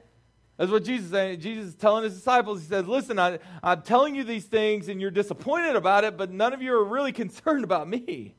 That's 0.57 0.71
what 0.71 0.85
Jesus 0.85 1.07
is 1.07 1.11
saying. 1.11 1.41
Jesus 1.41 1.69
is 1.71 1.75
telling 1.75 2.05
his 2.05 2.15
disciples, 2.15 2.61
he 2.61 2.69
says, 2.69 2.87
Listen, 2.87 3.19
I, 3.19 3.39
I'm 3.63 3.83
telling 3.83 4.15
you 4.15 4.23
these 4.23 4.45
things 4.45 4.89
and 4.89 5.01
you're 5.01 5.11
disappointed 5.11 5.75
about 5.75 6.05
it, 6.05 6.17
but 6.17 6.31
none 6.31 6.53
of 6.53 6.63
you 6.63 6.75
are 6.75 6.85
really 6.85 7.13
concerned 7.23 7.65
about 7.65 7.89
me. 7.89 8.35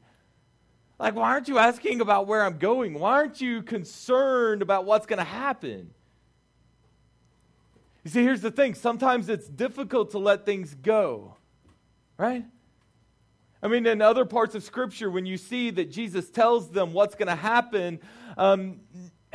Like, 0.97 1.13
why 1.13 1.29
aren't 1.31 1.49
you 1.49 1.57
asking 1.57 1.99
about 1.99 2.25
where 2.25 2.41
I'm 2.41 2.57
going? 2.57 2.93
Why 2.93 3.13
aren't 3.13 3.41
you 3.41 3.61
concerned 3.61 4.61
about 4.61 4.85
what's 4.85 5.05
going 5.05 5.19
to 5.19 5.25
happen? 5.25 5.93
You 8.05 8.11
see, 8.11 8.23
here's 8.23 8.41
the 8.41 8.51
thing 8.51 8.75
sometimes 8.75 9.27
it's 9.27 9.47
difficult 9.47 10.11
to 10.11 10.19
let 10.19 10.45
things 10.45 10.73
go, 10.73 11.35
right? 12.17 12.45
I 13.61 13.67
mean, 13.67 13.85
in 13.87 14.01
other 14.01 14.25
parts 14.25 14.53
of 14.53 14.63
Scripture, 14.63 15.09
when 15.09 15.25
you 15.25 15.37
see 15.37 15.71
that 15.71 15.91
Jesus 15.91 16.29
tells 16.29 16.69
them 16.69 16.93
what's 16.93 17.15
going 17.15 17.29
to 17.29 17.35
happen, 17.35 17.99
um, 18.37 18.79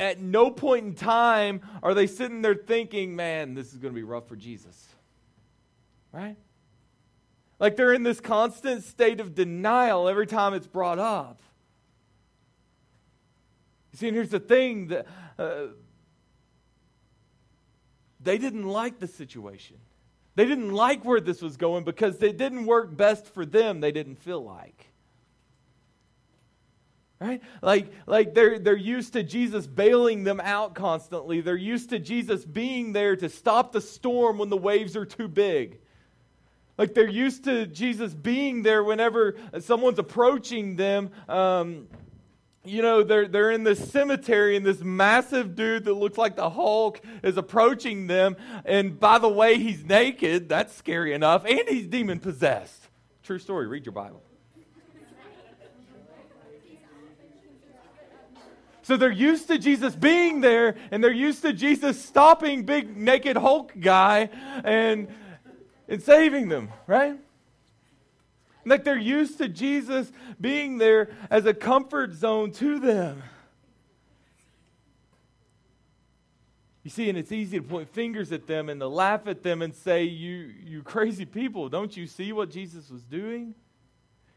at 0.01 0.19
no 0.19 0.49
point 0.49 0.85
in 0.85 0.93
time 0.95 1.61
are 1.83 1.93
they 1.93 2.07
sitting 2.07 2.41
there 2.41 2.55
thinking, 2.55 3.15
man, 3.15 3.53
this 3.53 3.71
is 3.71 3.77
going 3.77 3.93
to 3.93 3.95
be 3.95 4.03
rough 4.03 4.27
for 4.27 4.35
Jesus. 4.35 4.87
Right? 6.11 6.35
Like 7.59 7.75
they're 7.75 7.93
in 7.93 8.01
this 8.01 8.19
constant 8.19 8.83
state 8.83 9.19
of 9.19 9.35
denial 9.35 10.09
every 10.09 10.25
time 10.25 10.55
it's 10.55 10.65
brought 10.65 10.97
up. 10.97 11.39
You 13.93 13.99
see, 13.99 14.07
and 14.07 14.15
here's 14.15 14.31
the 14.31 14.39
thing 14.39 14.87
that 14.87 15.05
uh, 15.37 15.67
they 18.19 18.39
didn't 18.39 18.67
like 18.67 18.97
the 18.97 19.07
situation. 19.07 19.77
They 20.33 20.45
didn't 20.45 20.71
like 20.71 21.05
where 21.05 21.21
this 21.21 21.43
was 21.43 21.57
going 21.57 21.83
because 21.83 22.21
it 22.23 22.37
didn't 22.37 22.65
work 22.65 22.97
best 22.97 23.27
for 23.27 23.45
them, 23.45 23.81
they 23.81 23.91
didn't 23.91 24.15
feel 24.15 24.43
like. 24.43 24.90
Right? 27.21 27.39
Like, 27.61 27.91
like 28.07 28.33
they're, 28.33 28.57
they're 28.57 28.75
used 28.75 29.13
to 29.13 29.21
Jesus 29.21 29.67
bailing 29.67 30.23
them 30.23 30.39
out 30.39 30.73
constantly. 30.73 31.41
They're 31.41 31.55
used 31.55 31.91
to 31.91 31.99
Jesus 31.99 32.43
being 32.43 32.93
there 32.93 33.15
to 33.15 33.29
stop 33.29 33.73
the 33.73 33.81
storm 33.81 34.39
when 34.39 34.49
the 34.49 34.57
waves 34.57 34.97
are 34.97 35.05
too 35.05 35.27
big. 35.27 35.77
Like 36.79 36.95
they're 36.95 37.07
used 37.07 37.43
to 37.43 37.67
Jesus 37.67 38.11
being 38.11 38.63
there 38.63 38.83
whenever 38.83 39.35
someone's 39.59 39.99
approaching 39.99 40.77
them. 40.77 41.11
Um, 41.29 41.89
you 42.65 42.81
know, 42.81 43.03
they're, 43.03 43.27
they're 43.27 43.51
in 43.51 43.63
this 43.63 43.91
cemetery, 43.91 44.55
and 44.55 44.65
this 44.65 44.81
massive 44.81 45.55
dude 45.55 45.85
that 45.85 45.93
looks 45.93 46.17
like 46.17 46.35
the 46.35 46.49
Hulk 46.49 47.01
is 47.21 47.37
approaching 47.37 48.07
them. 48.07 48.35
And 48.65 48.99
by 48.99 49.19
the 49.19 49.29
way, 49.29 49.59
he's 49.59 49.85
naked. 49.85 50.49
That's 50.49 50.75
scary 50.75 51.13
enough. 51.13 51.45
And 51.45 51.69
he's 51.69 51.85
demon 51.85 52.19
possessed. 52.19 52.89
True 53.21 53.39
story. 53.39 53.67
Read 53.67 53.85
your 53.85 53.93
Bible. 53.93 54.23
So 58.91 58.97
they're 58.97 59.09
used 59.09 59.47
to 59.47 59.57
Jesus 59.57 59.95
being 59.95 60.41
there, 60.41 60.75
and 60.91 61.01
they're 61.01 61.13
used 61.13 61.43
to 61.43 61.53
Jesus 61.53 62.03
stopping 62.03 62.63
big 62.63 62.97
naked 62.97 63.37
Hulk 63.37 63.71
guy 63.79 64.27
and, 64.65 65.07
and 65.87 66.03
saving 66.03 66.49
them, 66.49 66.67
right? 66.87 67.17
Like 68.65 68.83
they're 68.83 68.99
used 68.99 69.37
to 69.37 69.47
Jesus 69.47 70.11
being 70.41 70.77
there 70.77 71.09
as 71.29 71.45
a 71.45 71.53
comfort 71.53 72.11
zone 72.11 72.51
to 72.51 72.79
them. 72.81 73.23
You 76.83 76.91
see, 76.91 77.07
and 77.07 77.17
it's 77.17 77.31
easy 77.31 77.59
to 77.59 77.63
point 77.63 77.87
fingers 77.87 78.33
at 78.33 78.45
them 78.45 78.67
and 78.67 78.81
to 78.81 78.89
laugh 78.89 79.25
at 79.25 79.41
them 79.41 79.61
and 79.61 79.73
say, 79.73 80.03
You, 80.03 80.51
you 80.65 80.83
crazy 80.83 81.23
people, 81.23 81.69
don't 81.69 81.95
you 81.95 82.07
see 82.07 82.33
what 82.33 82.51
Jesus 82.51 82.89
was 82.89 83.03
doing? 83.03 83.55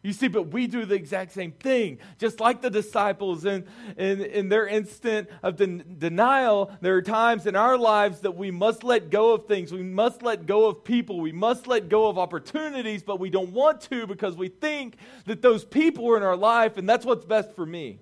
You 0.05 0.13
see, 0.13 0.29
but 0.29 0.49
we 0.49 0.67
do 0.67 0.85
the 0.85 0.95
exact 0.95 1.33
same 1.33 1.53
thing. 1.53 1.99
Just 2.19 2.39
like 2.39 2.61
the 2.61 2.69
disciples 2.69 3.47
in, 3.47 3.65
in, 3.97 4.21
in 4.21 4.49
their 4.51 4.67
instant 4.67 5.31
of 5.43 5.57
den- 5.57 5.97
denial, 5.99 6.71
there 6.83 6.95
are 6.97 7.03
times 7.03 7.47
in 7.47 7.57
our 7.57 7.79
lives 7.79 8.21
that 8.21 8.37
we 8.37 8.51
must 8.51 8.85
let 8.85 9.09
go 9.09 9.33
of 9.33 9.47
things. 9.47 9.73
We 9.73 9.83
must 9.83 10.23
let 10.23 10.45
go 10.45 10.67
of 10.67 10.85
people. 10.85 11.23
We 11.23 11.33
must 11.33 11.67
let 11.67 11.89
go 11.89 12.07
of 12.07 12.19
opportunities, 12.19 13.03
but 13.03 13.19
we 13.19 13.31
don't 13.31 13.53
want 13.55 13.81
to 13.83 14.07
because 14.07 14.37
we 14.37 14.49
think 14.49 14.99
that 15.25 15.41
those 15.41 15.65
people 15.65 16.07
are 16.11 16.19
in 16.19 16.23
our 16.23 16.37
life 16.37 16.77
and 16.77 16.87
that's 16.87 17.07
what's 17.07 17.25
best 17.25 17.57
for 17.57 17.65
me. 17.65 17.99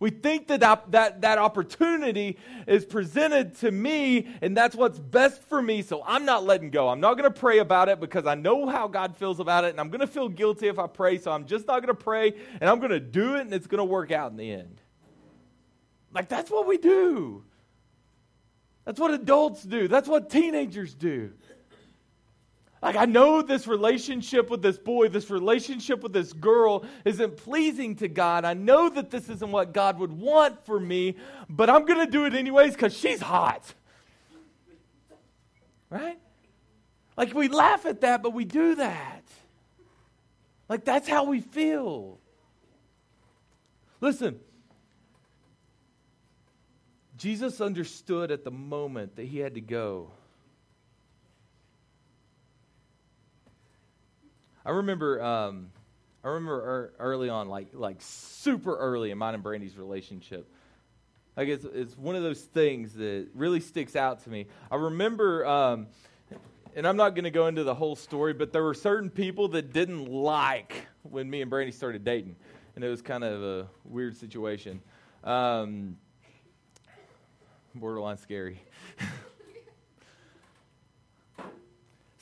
We 0.00 0.10
think 0.10 0.46
that, 0.46 0.60
that 0.92 1.22
that 1.22 1.38
opportunity 1.38 2.38
is 2.68 2.84
presented 2.84 3.56
to 3.56 3.72
me, 3.72 4.28
and 4.40 4.56
that's 4.56 4.76
what's 4.76 4.98
best 4.98 5.42
for 5.42 5.60
me, 5.60 5.82
so 5.82 6.04
I'm 6.06 6.24
not 6.24 6.44
letting 6.44 6.70
go. 6.70 6.88
I'm 6.88 7.00
not 7.00 7.14
going 7.14 7.32
to 7.32 7.36
pray 7.36 7.58
about 7.58 7.88
it 7.88 7.98
because 7.98 8.24
I 8.24 8.36
know 8.36 8.68
how 8.68 8.86
God 8.86 9.16
feels 9.16 9.40
about 9.40 9.64
it, 9.64 9.70
and 9.70 9.80
I'm 9.80 9.88
going 9.88 10.00
to 10.00 10.06
feel 10.06 10.28
guilty 10.28 10.68
if 10.68 10.78
I 10.78 10.86
pray, 10.86 11.18
so 11.18 11.32
I'm 11.32 11.46
just 11.46 11.66
not 11.66 11.82
going 11.82 11.94
to 11.94 12.00
pray, 12.00 12.32
and 12.60 12.70
I'm 12.70 12.78
going 12.78 12.92
to 12.92 13.00
do 13.00 13.34
it, 13.34 13.40
and 13.40 13.52
it's 13.52 13.66
going 13.66 13.78
to 13.78 13.84
work 13.84 14.12
out 14.12 14.30
in 14.30 14.36
the 14.36 14.52
end. 14.52 14.80
Like, 16.14 16.28
that's 16.28 16.50
what 16.50 16.66
we 16.68 16.78
do. 16.78 17.42
That's 18.84 19.00
what 19.00 19.12
adults 19.12 19.64
do, 19.64 19.88
that's 19.88 20.08
what 20.08 20.30
teenagers 20.30 20.94
do. 20.94 21.32
Like, 22.80 22.94
I 22.94 23.06
know 23.06 23.42
this 23.42 23.66
relationship 23.66 24.50
with 24.50 24.62
this 24.62 24.78
boy, 24.78 25.08
this 25.08 25.30
relationship 25.30 26.02
with 26.02 26.12
this 26.12 26.32
girl 26.32 26.84
isn't 27.04 27.36
pleasing 27.36 27.96
to 27.96 28.08
God. 28.08 28.44
I 28.44 28.54
know 28.54 28.88
that 28.88 29.10
this 29.10 29.28
isn't 29.28 29.50
what 29.50 29.72
God 29.72 29.98
would 29.98 30.12
want 30.12 30.64
for 30.64 30.78
me, 30.78 31.16
but 31.48 31.68
I'm 31.68 31.84
going 31.86 32.04
to 32.04 32.10
do 32.10 32.24
it 32.24 32.34
anyways 32.34 32.74
because 32.74 32.96
she's 32.96 33.20
hot. 33.20 33.74
Right? 35.90 36.18
Like, 37.16 37.34
we 37.34 37.48
laugh 37.48 37.84
at 37.84 38.02
that, 38.02 38.22
but 38.22 38.32
we 38.32 38.44
do 38.44 38.76
that. 38.76 39.24
Like, 40.68 40.84
that's 40.84 41.08
how 41.08 41.24
we 41.24 41.40
feel. 41.40 42.20
Listen, 44.00 44.38
Jesus 47.16 47.60
understood 47.60 48.30
at 48.30 48.44
the 48.44 48.52
moment 48.52 49.16
that 49.16 49.24
he 49.26 49.38
had 49.38 49.54
to 49.56 49.60
go. 49.60 50.12
I 54.68 54.72
remember, 54.72 55.22
um, 55.24 55.70
I 56.22 56.28
remember 56.28 56.92
early 56.98 57.30
on, 57.30 57.48
like 57.48 57.68
like 57.72 57.96
super 58.00 58.76
early 58.76 59.10
in 59.10 59.16
mine 59.16 59.32
and 59.32 59.42
Brandy's 59.42 59.78
relationship. 59.78 60.46
Like 61.38 61.48
it's 61.48 61.64
it's 61.64 61.96
one 61.96 62.16
of 62.16 62.22
those 62.22 62.42
things 62.42 62.92
that 62.92 63.28
really 63.34 63.60
sticks 63.60 63.96
out 63.96 64.24
to 64.24 64.30
me. 64.30 64.44
I 64.70 64.76
remember, 64.76 65.46
um, 65.46 65.86
and 66.76 66.86
I'm 66.86 66.98
not 66.98 67.14
going 67.14 67.24
to 67.24 67.30
go 67.30 67.46
into 67.46 67.64
the 67.64 67.74
whole 67.74 67.96
story, 67.96 68.34
but 68.34 68.52
there 68.52 68.62
were 68.62 68.74
certain 68.74 69.08
people 69.08 69.48
that 69.48 69.72
didn't 69.72 70.04
like 70.04 70.86
when 71.02 71.30
me 71.30 71.40
and 71.40 71.48
Brandy 71.48 71.72
started 71.72 72.04
dating, 72.04 72.36
and 72.76 72.84
it 72.84 72.88
was 72.90 73.00
kind 73.00 73.24
of 73.24 73.42
a 73.42 73.68
weird 73.86 74.18
situation. 74.18 74.82
Um, 75.24 75.96
borderline 77.74 78.18
scary. 78.18 78.60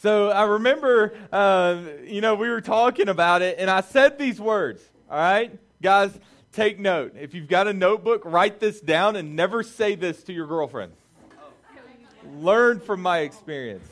So 0.07 0.31
I 0.31 0.45
remember, 0.45 1.19
uh, 1.33 1.83
you 2.05 2.21
know, 2.21 2.37
we 2.37 2.49
were 2.49 2.61
talking 2.61 3.09
about 3.09 3.43
it, 3.43 3.57
and 3.59 3.69
I 3.69 3.81
said 3.81 4.21
these 4.21 4.41
words. 4.41 4.81
All 5.11 5.19
right, 5.19 5.59
guys, 5.83 6.17
take 6.53 6.79
note. 6.79 7.17
If 7.19 7.35
you've 7.35 7.49
got 7.49 7.67
a 7.67 7.73
notebook, 7.73 8.23
write 8.25 8.61
this 8.61 8.81
down 8.81 9.17
and 9.17 9.35
never 9.35 9.65
say 9.65 9.97
this 9.97 10.23
to 10.23 10.33
your 10.33 10.47
girlfriend. 10.47 10.93
Learn 12.37 12.79
from 12.79 13.03
my 13.03 13.23
experience. 13.23 13.89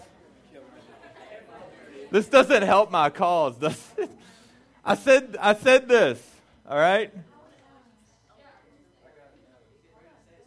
This 2.13 2.29
doesn't 2.29 2.63
help 2.63 2.93
my 2.93 3.11
cause, 3.11 3.59
does 3.59 3.85
it? 3.99 4.09
I 4.85 4.95
said, 4.95 5.37
I 5.41 5.57
said 5.57 5.89
this. 5.89 6.25
All 6.71 6.79
right. 6.79 7.13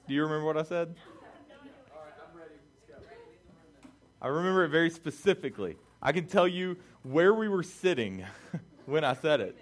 Do 0.08 0.14
you 0.14 0.24
remember 0.24 0.46
what 0.46 0.56
I 0.56 0.64
said? 0.64 0.96
I 4.22 4.28
remember 4.30 4.66
it 4.66 4.70
very 4.70 4.90
specifically. 4.90 5.78
I 6.02 6.12
can 6.12 6.26
tell 6.26 6.48
you 6.48 6.78
where 7.04 7.34
we 7.34 7.48
were 7.48 7.64
sitting 7.64 8.26
when 8.86 9.04
I 9.04 9.14
said 9.14 9.42
it. 9.42 9.58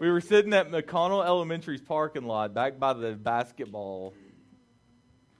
We 0.00 0.10
were 0.10 0.20
sitting 0.20 0.52
at 0.52 0.70
McConnell 0.70 1.24
Elementary's 1.24 1.80
parking 1.80 2.24
lot 2.24 2.52
back 2.52 2.78
by 2.78 2.92
the 2.92 3.12
basketball 3.12 4.12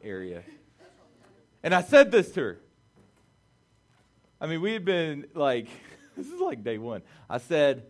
area. 0.03 0.43
And 1.63 1.75
I 1.75 1.83
said 1.83 2.11
this 2.11 2.31
to 2.33 2.41
her. 2.41 2.59
I 4.41 4.47
mean, 4.47 4.61
we 4.61 4.73
had 4.73 4.85
been 4.85 5.27
like, 5.35 5.69
this 6.17 6.27
is 6.27 6.41
like 6.41 6.63
day 6.63 6.79
one. 6.79 7.03
I 7.29 7.39
said, 7.39 7.85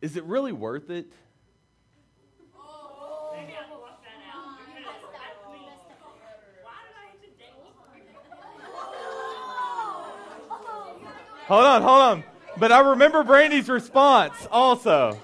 Is 0.00 0.16
it 0.16 0.24
really 0.24 0.52
worth 0.52 0.90
it? 0.90 1.06
Hold 11.52 11.66
on, 11.66 11.82
hold 11.82 12.00
on. 12.00 12.24
But 12.56 12.72
I 12.72 12.80
remember 12.80 13.22
Brandy's 13.22 13.68
response 13.68 14.34
also. 14.50 15.20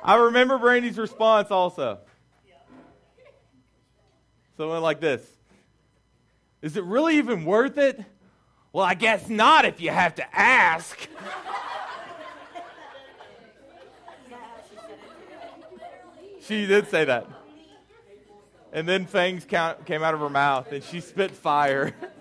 I 0.00 0.14
remember 0.14 0.58
Brandy's 0.58 0.96
response 0.96 1.50
also. 1.50 1.98
So 4.56 4.68
it 4.68 4.70
went 4.70 4.84
like 4.84 5.00
this 5.00 5.28
Is 6.62 6.76
it 6.76 6.84
really 6.84 7.18
even 7.18 7.44
worth 7.44 7.78
it? 7.78 8.00
Well, 8.72 8.84
I 8.84 8.94
guess 8.94 9.28
not 9.28 9.64
if 9.64 9.80
you 9.80 9.90
have 9.90 10.14
to 10.14 10.38
ask. 10.38 10.96
she 16.42 16.64
did 16.64 16.88
say 16.88 17.06
that. 17.06 17.26
And 18.72 18.88
then 18.88 19.06
fangs 19.06 19.44
came 19.44 19.58
out 20.04 20.14
of 20.14 20.20
her 20.20 20.30
mouth, 20.30 20.70
and 20.70 20.84
she 20.84 21.00
spit 21.00 21.32
fire. 21.32 21.92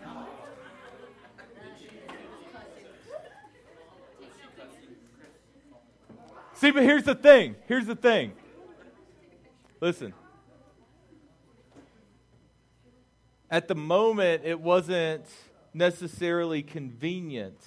See, 6.60 6.72
but 6.72 6.84
here's 6.84 7.04
the 7.04 7.16
thing. 7.16 7.56
Here's 7.70 7.86
the 7.86 7.96
thing. 7.96 8.34
Listen. 9.80 10.14
At 13.50 13.70
the 13.70 13.76
moment, 13.76 14.42
it 14.44 14.60
wasn't 14.60 15.24
necessarily 15.74 16.62
convenient, 16.62 17.58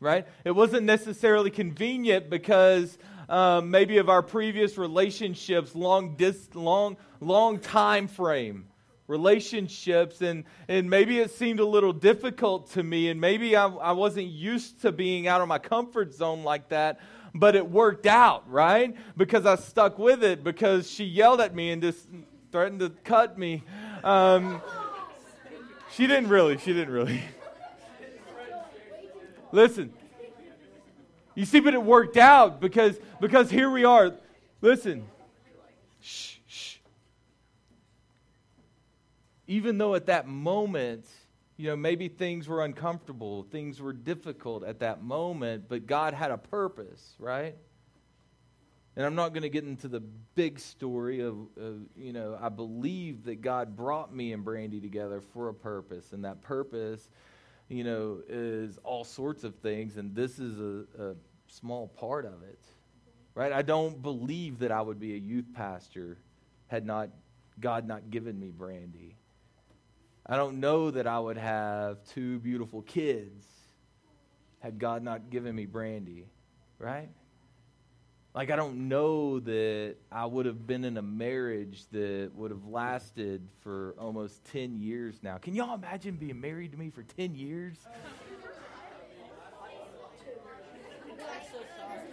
right? 0.00 0.26
It 0.46 0.52
wasn't 0.52 0.84
necessarily 0.84 1.50
convenient 1.50 2.30
because 2.30 2.96
um, 3.28 3.70
maybe 3.70 3.98
of 3.98 4.08
our 4.08 4.22
previous 4.22 4.78
relationships, 4.78 5.74
long, 5.74 6.16
dis- 6.16 6.48
long, 6.54 6.96
long 7.20 7.58
time 7.58 8.08
frame 8.08 8.68
relationships, 9.06 10.22
and, 10.22 10.44
and 10.66 10.88
maybe 10.88 11.18
it 11.18 11.30
seemed 11.30 11.60
a 11.60 11.64
little 11.64 11.92
difficult 11.92 12.70
to 12.72 12.82
me, 12.82 13.08
and 13.08 13.20
maybe 13.20 13.54
I, 13.54 13.66
I 13.66 13.92
wasn't 13.92 14.28
used 14.28 14.80
to 14.82 14.90
being 14.90 15.28
out 15.28 15.42
of 15.42 15.46
my 15.46 15.58
comfort 15.58 16.12
zone 16.12 16.42
like 16.42 16.70
that 16.70 17.00
but 17.38 17.54
it 17.56 17.68
worked 17.68 18.06
out, 18.06 18.50
right? 18.50 18.94
Because 19.16 19.46
I 19.46 19.56
stuck 19.56 19.98
with 19.98 20.22
it, 20.24 20.42
because 20.44 20.90
she 20.90 21.04
yelled 21.04 21.40
at 21.40 21.54
me 21.54 21.70
and 21.70 21.82
just 21.82 22.08
threatened 22.50 22.80
to 22.80 22.90
cut 23.04 23.38
me. 23.38 23.62
Um, 24.02 24.60
she 25.92 26.06
didn't 26.06 26.28
really. 26.28 26.58
She 26.58 26.72
didn't 26.72 26.92
really. 26.92 27.22
Listen. 29.52 29.92
You 31.34 31.44
see, 31.44 31.60
but 31.60 31.74
it 31.74 31.82
worked 31.82 32.16
out 32.16 32.60
because 32.60 32.98
because 33.20 33.50
here 33.50 33.70
we 33.70 33.84
are. 33.84 34.14
Listen. 34.62 35.06
Shh, 36.00 36.36
shh. 36.46 36.76
Even 39.46 39.78
though 39.78 39.94
at 39.94 40.06
that 40.06 40.26
moment, 40.26 41.04
you 41.56 41.68
know, 41.68 41.76
maybe 41.76 42.08
things 42.08 42.48
were 42.48 42.64
uncomfortable, 42.64 43.44
things 43.50 43.80
were 43.80 43.92
difficult 43.92 44.64
at 44.64 44.80
that 44.80 45.02
moment, 45.02 45.64
but 45.68 45.86
God 45.86 46.12
had 46.12 46.30
a 46.30 46.38
purpose, 46.38 47.14
right? 47.18 47.56
And 48.96 49.04
I'm 49.04 49.14
not 49.14 49.34
going 49.34 49.42
to 49.42 49.50
get 49.50 49.64
into 49.64 49.88
the 49.88 50.00
big 50.00 50.58
story 50.58 51.20
of, 51.20 51.36
of, 51.58 51.80
you 51.96 52.14
know, 52.14 52.38
I 52.40 52.48
believe 52.48 53.24
that 53.24 53.42
God 53.42 53.76
brought 53.76 54.14
me 54.14 54.32
and 54.32 54.42
Brandy 54.42 54.80
together 54.80 55.20
for 55.20 55.50
a 55.50 55.54
purpose. 55.54 56.12
And 56.12 56.24
that 56.24 56.40
purpose, 56.40 57.10
you 57.68 57.84
know, 57.84 58.22
is 58.26 58.78
all 58.84 59.04
sorts 59.04 59.44
of 59.44 59.54
things. 59.56 59.98
And 59.98 60.14
this 60.14 60.38
is 60.38 60.58
a, 60.58 61.10
a 61.10 61.14
small 61.48 61.88
part 61.88 62.24
of 62.24 62.42
it, 62.42 62.60
right? 63.34 63.52
I 63.52 63.60
don't 63.60 64.00
believe 64.00 64.60
that 64.60 64.72
I 64.72 64.80
would 64.80 64.98
be 64.98 65.12
a 65.12 65.18
youth 65.18 65.46
pastor 65.54 66.16
had 66.68 66.86
not 66.86 67.10
God 67.60 67.86
not 67.86 68.10
given 68.10 68.38
me 68.40 68.50
Brandy. 68.50 69.16
I 70.28 70.36
don't 70.36 70.58
know 70.58 70.90
that 70.90 71.06
I 71.06 71.20
would 71.20 71.38
have 71.38 71.98
two 72.08 72.40
beautiful 72.40 72.82
kids 72.82 73.46
had 74.58 74.78
God 74.80 75.04
not 75.04 75.30
given 75.30 75.54
me 75.54 75.66
Brandy, 75.66 76.26
right? 76.80 77.08
Like, 78.34 78.50
I 78.50 78.56
don't 78.56 78.88
know 78.88 79.38
that 79.40 79.94
I 80.10 80.26
would 80.26 80.46
have 80.46 80.66
been 80.66 80.84
in 80.84 80.96
a 80.96 81.02
marriage 81.02 81.84
that 81.92 82.32
would 82.34 82.50
have 82.50 82.66
lasted 82.66 83.46
for 83.60 83.94
almost 83.98 84.44
10 84.52 84.76
years 84.76 85.14
now. 85.22 85.38
Can 85.38 85.54
y'all 85.54 85.74
imagine 85.74 86.16
being 86.16 86.40
married 86.40 86.72
to 86.72 86.76
me 86.76 86.90
for 86.90 87.04
10 87.04 87.36
years? 87.36 87.78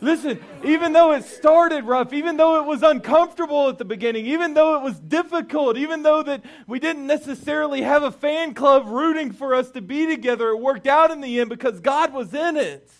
Listen, 0.03 0.37
even 0.65 0.91
though 0.91 1.13
it 1.13 1.23
started 1.23 1.85
rough, 1.85 2.11
even 2.11 2.35
though 2.35 2.61
it 2.61 2.67
was 2.67 2.83
uncomfortable 2.83 3.69
at 3.69 3.77
the 3.77 3.85
beginning, 3.85 4.25
even 4.25 4.53
though 4.53 4.75
it 4.75 4.83
was 4.83 4.99
difficult, 4.99 5.77
even 5.77 6.03
though 6.03 6.21
that 6.21 6.43
we 6.67 6.77
didn't 6.77 7.07
necessarily 7.07 7.81
have 7.83 8.03
a 8.03 8.11
fan 8.11 8.53
club 8.53 8.85
rooting 8.85 9.31
for 9.31 9.55
us 9.55 9.71
to 9.71 9.81
be 9.81 10.05
together, 10.05 10.49
it 10.49 10.57
worked 10.57 10.87
out 10.87 11.09
in 11.09 11.21
the 11.21 11.39
end 11.39 11.49
because 11.49 11.79
God 11.79 12.11
was 12.11 12.33
in 12.33 12.57
it. 12.57 12.91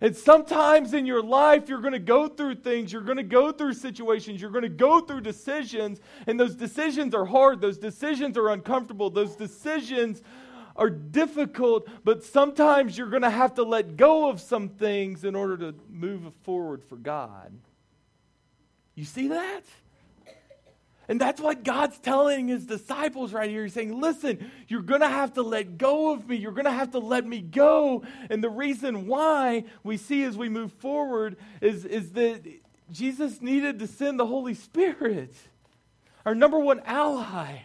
And 0.00 0.16
sometimes 0.16 0.94
in 0.94 1.06
your 1.06 1.22
life, 1.22 1.68
you're 1.68 1.80
going 1.80 1.92
to 1.92 2.00
go 2.00 2.26
through 2.26 2.56
things, 2.56 2.92
you're 2.92 3.00
going 3.00 3.16
to 3.16 3.22
go 3.22 3.52
through 3.52 3.74
situations, 3.74 4.40
you're 4.40 4.50
going 4.50 4.62
to 4.62 4.68
go 4.68 5.00
through 5.00 5.20
decisions, 5.20 6.00
and 6.26 6.38
those 6.38 6.56
decisions 6.56 7.14
are 7.14 7.24
hard, 7.24 7.60
those 7.60 7.78
decisions 7.78 8.36
are 8.36 8.50
uncomfortable, 8.50 9.10
those 9.10 9.36
decisions 9.36 10.22
are 10.76 10.90
difficult, 10.90 11.88
but 12.04 12.24
sometimes 12.24 12.98
you're 12.98 13.10
going 13.10 13.22
to 13.22 13.30
have 13.30 13.54
to 13.54 13.62
let 13.62 13.96
go 13.96 14.28
of 14.28 14.40
some 14.40 14.68
things 14.68 15.24
in 15.24 15.34
order 15.34 15.56
to 15.56 15.74
move 15.88 16.22
forward 16.42 16.82
for 16.84 16.96
God. 16.96 17.52
You 18.94 19.04
see 19.04 19.28
that? 19.28 19.62
And 21.06 21.20
that's 21.20 21.40
what 21.40 21.64
God's 21.64 21.98
telling 21.98 22.48
his 22.48 22.64
disciples 22.64 23.32
right 23.32 23.50
here. 23.50 23.64
He's 23.64 23.74
saying, 23.74 24.00
listen, 24.00 24.50
you're 24.68 24.82
going 24.82 25.02
to 25.02 25.08
have 25.08 25.34
to 25.34 25.42
let 25.42 25.76
go 25.76 26.12
of 26.12 26.26
me. 26.28 26.36
You're 26.36 26.52
going 26.52 26.64
to 26.64 26.70
have 26.70 26.92
to 26.92 26.98
let 26.98 27.26
me 27.26 27.42
go. 27.42 28.04
And 28.30 28.42
the 28.42 28.48
reason 28.48 29.06
why 29.06 29.64
we 29.82 29.98
see 29.98 30.24
as 30.24 30.36
we 30.36 30.48
move 30.48 30.72
forward 30.72 31.36
is, 31.60 31.84
is 31.84 32.12
that 32.12 32.42
Jesus 32.90 33.42
needed 33.42 33.80
to 33.80 33.86
send 33.86 34.18
the 34.18 34.26
Holy 34.26 34.54
Spirit, 34.54 35.34
our 36.24 36.34
number 36.34 36.58
one 36.58 36.80
ally. 36.86 37.58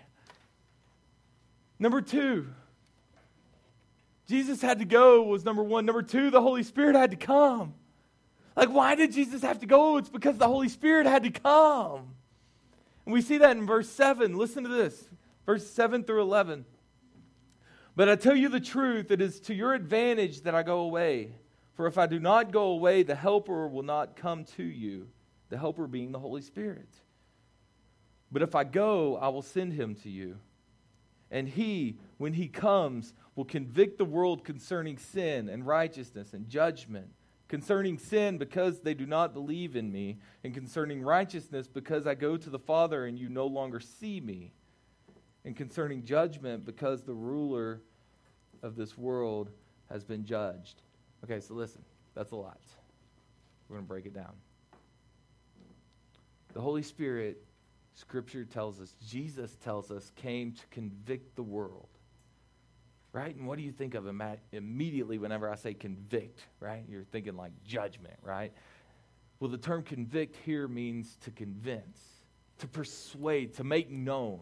Number 1.78 2.02
two, 2.02 2.48
Jesus 4.30 4.62
had 4.62 4.78
to 4.78 4.86
go, 4.86 5.24
was 5.24 5.44
number 5.44 5.64
one. 5.64 5.88
Number 5.88 6.04
two, 6.04 6.30
the 6.30 6.40
Holy 6.40 6.62
Spirit 6.62 6.96
had 6.96 7.10
to 7.10 7.18
come. 7.18 7.74
Like, 8.56 8.70
why 8.70 8.94
did 8.94 9.12
Jesus 9.12 9.42
have 9.42 9.58
to 9.62 9.66
go? 9.66 9.98
It's 9.98 10.10
because 10.10 10.38
the 10.38 10.48
Holy 10.48 10.70
Spirit 10.70 11.08
had 11.08 11.24
to 11.24 11.32
come. 11.32 12.14
And 13.06 13.14
we 13.14 13.24
see 13.24 13.40
that 13.40 13.58
in 13.58 13.66
verse 13.66 13.90
7. 13.90 14.38
Listen 14.38 14.62
to 14.64 14.70
this 14.70 15.10
verse 15.48 15.68
7 15.68 16.04
through 16.04 16.22
11. 16.22 16.64
But 17.96 18.08
I 18.08 18.16
tell 18.16 18.36
you 18.36 18.50
the 18.50 18.60
truth, 18.60 19.10
it 19.10 19.20
is 19.20 19.40
to 19.42 19.56
your 19.56 19.74
advantage 19.74 20.42
that 20.42 20.54
I 20.54 20.62
go 20.62 20.82
away. 20.82 21.34
For 21.74 21.88
if 21.88 21.98
I 21.98 22.06
do 22.06 22.20
not 22.20 22.52
go 22.52 22.66
away, 22.66 23.02
the 23.02 23.16
Helper 23.16 23.68
will 23.68 23.82
not 23.82 24.16
come 24.16 24.44
to 24.58 24.64
you, 24.64 25.08
the 25.50 25.58
Helper 25.58 25.88
being 25.88 26.12
the 26.12 26.20
Holy 26.20 26.44
Spirit. 26.44 26.90
But 28.32 28.44
if 28.44 28.54
I 28.54 28.64
go, 28.64 29.18
I 29.18 29.30
will 29.30 29.42
send 29.42 29.74
him 29.74 29.96
to 30.04 30.10
you. 30.10 30.38
And 31.32 31.48
he, 31.48 31.98
when 32.18 32.34
he 32.34 32.48
comes, 32.48 33.14
will 33.40 33.46
convict 33.46 33.98
the 33.98 34.04
world 34.04 34.44
concerning 34.44 34.98
sin 34.98 35.48
and 35.48 35.66
righteousness 35.66 36.34
and 36.34 36.50
judgment 36.50 37.08
concerning 37.48 37.98
sin 37.98 38.38
because 38.38 38.82
they 38.82 38.94
do 38.94 39.06
not 39.06 39.34
believe 39.34 39.78
in 39.78 39.90
me, 39.90 40.20
and 40.44 40.54
concerning 40.54 41.02
righteousness 41.02 41.66
because 41.66 42.06
I 42.06 42.16
go 42.16 42.36
to 42.36 42.50
the 42.50 42.60
Father 42.60 43.06
and 43.06 43.18
you 43.18 43.30
no 43.30 43.48
longer 43.48 43.80
see 43.80 44.20
me, 44.20 44.52
and 45.46 45.56
concerning 45.56 46.04
judgment 46.04 46.66
because 46.66 47.04
the 47.04 47.14
ruler 47.14 47.82
of 48.62 48.76
this 48.76 48.98
world 48.98 49.50
has 49.90 50.04
been 50.04 50.26
judged. 50.26 50.82
Okay, 51.24 51.40
so 51.40 51.54
listen, 51.54 51.82
that's 52.14 52.34
a 52.34 52.36
lot. 52.36 52.60
We're 53.70 53.78
going 53.78 53.86
to 53.86 53.90
break 53.90 54.06
it 54.06 54.14
down. 54.14 54.34
The 56.54 56.62
Holy 56.62 56.84
Spirit, 56.84 57.42
Scripture 57.96 58.44
tells 58.44 58.82
us, 58.82 58.94
Jesus 59.08 59.56
tells 59.64 59.92
us, 59.92 60.12
came 60.18 60.52
to 60.52 60.68
convict 60.72 61.38
the 61.38 61.42
world 61.42 61.88
right? 63.12 63.36
And 63.36 63.48
what 63.48 63.58
do 63.58 63.64
you 63.64 63.72
think 63.72 63.96
of 63.96 64.08
immediately 64.52 65.18
whenever 65.18 65.50
I 65.50 65.56
say 65.56 65.74
convict, 65.74 66.42
right? 66.60 66.84
You're 66.88 67.04
thinking 67.04 67.36
like 67.36 67.52
judgment, 67.64 68.16
right? 68.22 68.52
Well, 69.40 69.50
the 69.50 69.58
term 69.58 69.84
convict 69.84 70.36
here 70.46 70.68
means 70.68 71.18
to 71.24 71.32
convince, 71.32 72.00
to 72.60 72.68
persuade, 72.68 73.56
to 73.56 73.64
make 73.64 73.90
known. 73.90 74.42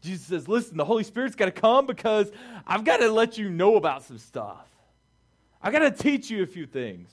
Jesus 0.00 0.26
says, 0.26 0.48
listen, 0.48 0.76
the 0.76 0.84
Holy 0.84 1.04
Spirit's 1.04 1.34
got 1.34 1.46
to 1.46 1.52
come 1.52 1.86
because 1.86 2.30
I've 2.66 2.84
got 2.84 2.98
to 2.98 3.10
let 3.10 3.38
you 3.38 3.50
know 3.50 3.76
about 3.76 4.04
some 4.04 4.18
stuff. 4.18 4.68
I've 5.60 5.72
got 5.72 5.80
to 5.80 5.90
teach 5.90 6.30
you 6.30 6.42
a 6.42 6.46
few 6.46 6.66
things. 6.66 7.10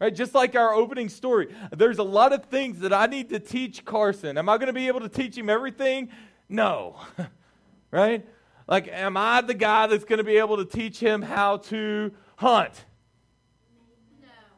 Right? 0.00 0.12
Just 0.12 0.34
like 0.34 0.56
our 0.56 0.74
opening 0.74 1.08
story, 1.08 1.54
there's 1.70 1.98
a 1.98 2.02
lot 2.02 2.32
of 2.32 2.46
things 2.46 2.80
that 2.80 2.92
I 2.92 3.06
need 3.06 3.28
to 3.28 3.38
teach 3.38 3.84
Carson. 3.84 4.36
Am 4.36 4.48
I 4.48 4.56
going 4.56 4.66
to 4.66 4.72
be 4.72 4.88
able 4.88 4.98
to 5.00 5.08
teach 5.08 5.38
him 5.38 5.48
everything? 5.48 6.08
No. 6.48 6.96
right? 7.92 8.26
Like, 8.72 8.88
am 8.88 9.18
I 9.18 9.42
the 9.42 9.52
guy 9.52 9.86
that's 9.86 10.04
going 10.04 10.16
to 10.16 10.24
be 10.24 10.38
able 10.38 10.56
to 10.56 10.64
teach 10.64 10.98
him 10.98 11.20
how 11.20 11.58
to 11.58 12.10
hunt? 12.36 12.86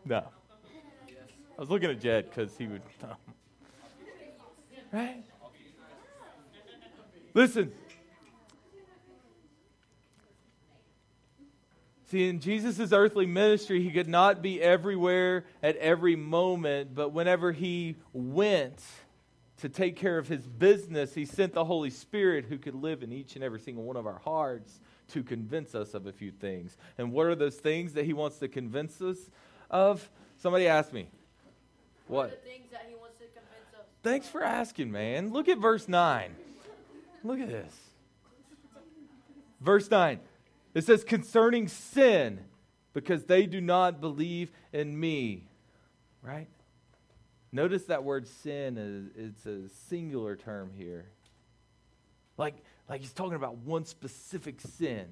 No. 0.06 0.20
No. 0.20 0.24
I 1.58 1.60
was 1.60 1.68
looking 1.68 1.90
at 1.90 2.00
Jed 2.00 2.30
because 2.30 2.56
he 2.56 2.68
would. 2.68 2.82
right? 4.92 5.24
Listen. 7.34 7.72
See, 12.04 12.28
in 12.28 12.38
Jesus' 12.38 12.92
earthly 12.92 13.26
ministry, 13.26 13.82
he 13.82 13.90
could 13.90 14.06
not 14.06 14.42
be 14.42 14.62
everywhere 14.62 15.44
at 15.60 15.74
every 15.78 16.14
moment, 16.14 16.94
but 16.94 17.08
whenever 17.08 17.50
he 17.50 17.96
went, 18.12 18.80
to 19.64 19.70
take 19.70 19.96
care 19.96 20.18
of 20.18 20.28
his 20.28 20.46
business, 20.46 21.14
he 21.14 21.24
sent 21.24 21.54
the 21.54 21.64
Holy 21.64 21.88
Spirit 21.88 22.44
who 22.44 22.58
could 22.58 22.74
live 22.74 23.02
in 23.02 23.10
each 23.10 23.34
and 23.34 23.42
every 23.42 23.58
single 23.58 23.82
one 23.82 23.96
of 23.96 24.06
our 24.06 24.18
hearts 24.18 24.78
to 25.08 25.22
convince 25.22 25.74
us 25.74 25.94
of 25.94 26.06
a 26.06 26.12
few 26.12 26.30
things. 26.30 26.76
And 26.98 27.12
what 27.12 27.24
are 27.24 27.34
those 27.34 27.56
things 27.56 27.94
that 27.94 28.04
he 28.04 28.12
wants 28.12 28.36
to 28.40 28.48
convince 28.48 29.00
us 29.00 29.16
of? 29.70 30.10
Somebody 30.36 30.68
asked 30.68 30.92
me. 30.92 31.08
What? 32.08 32.44
things 32.44 32.70
that 32.72 32.84
he 32.86 32.94
wants 32.94 33.16
to 33.16 33.24
Thanks 34.02 34.28
for 34.28 34.44
asking, 34.44 34.92
man. 34.92 35.32
Look 35.32 35.48
at 35.48 35.56
verse 35.56 35.88
9. 35.88 36.36
Look 37.22 37.40
at 37.40 37.48
this. 37.48 37.74
Verse 39.62 39.90
9. 39.90 40.20
It 40.74 40.84
says, 40.84 41.04
concerning 41.04 41.68
sin, 41.68 42.40
because 42.92 43.24
they 43.24 43.46
do 43.46 43.62
not 43.62 44.02
believe 44.02 44.50
in 44.74 45.00
me. 45.00 45.48
Right? 46.20 46.48
Notice 47.54 47.84
that 47.84 48.02
word 48.02 48.26
sin 48.26 48.76
is 48.76 49.10
it's 49.16 49.46
a 49.46 49.72
singular 49.88 50.34
term 50.34 50.72
here. 50.76 51.06
Like, 52.36 52.56
like 52.88 53.00
he's 53.00 53.12
talking 53.12 53.36
about 53.36 53.58
one 53.58 53.84
specific 53.84 54.60
sin. 54.60 55.06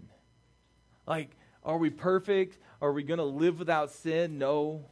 Like, 1.07 1.37
are 1.63 1.79
we 1.79 1.89
perfect? 1.89 2.59
Are 2.81 2.93
we 2.93 3.05
going 3.05 3.19
to 3.19 3.25
live 3.25 3.61
without 3.61 3.93
sin? 3.93 4.39
No. 4.39 4.87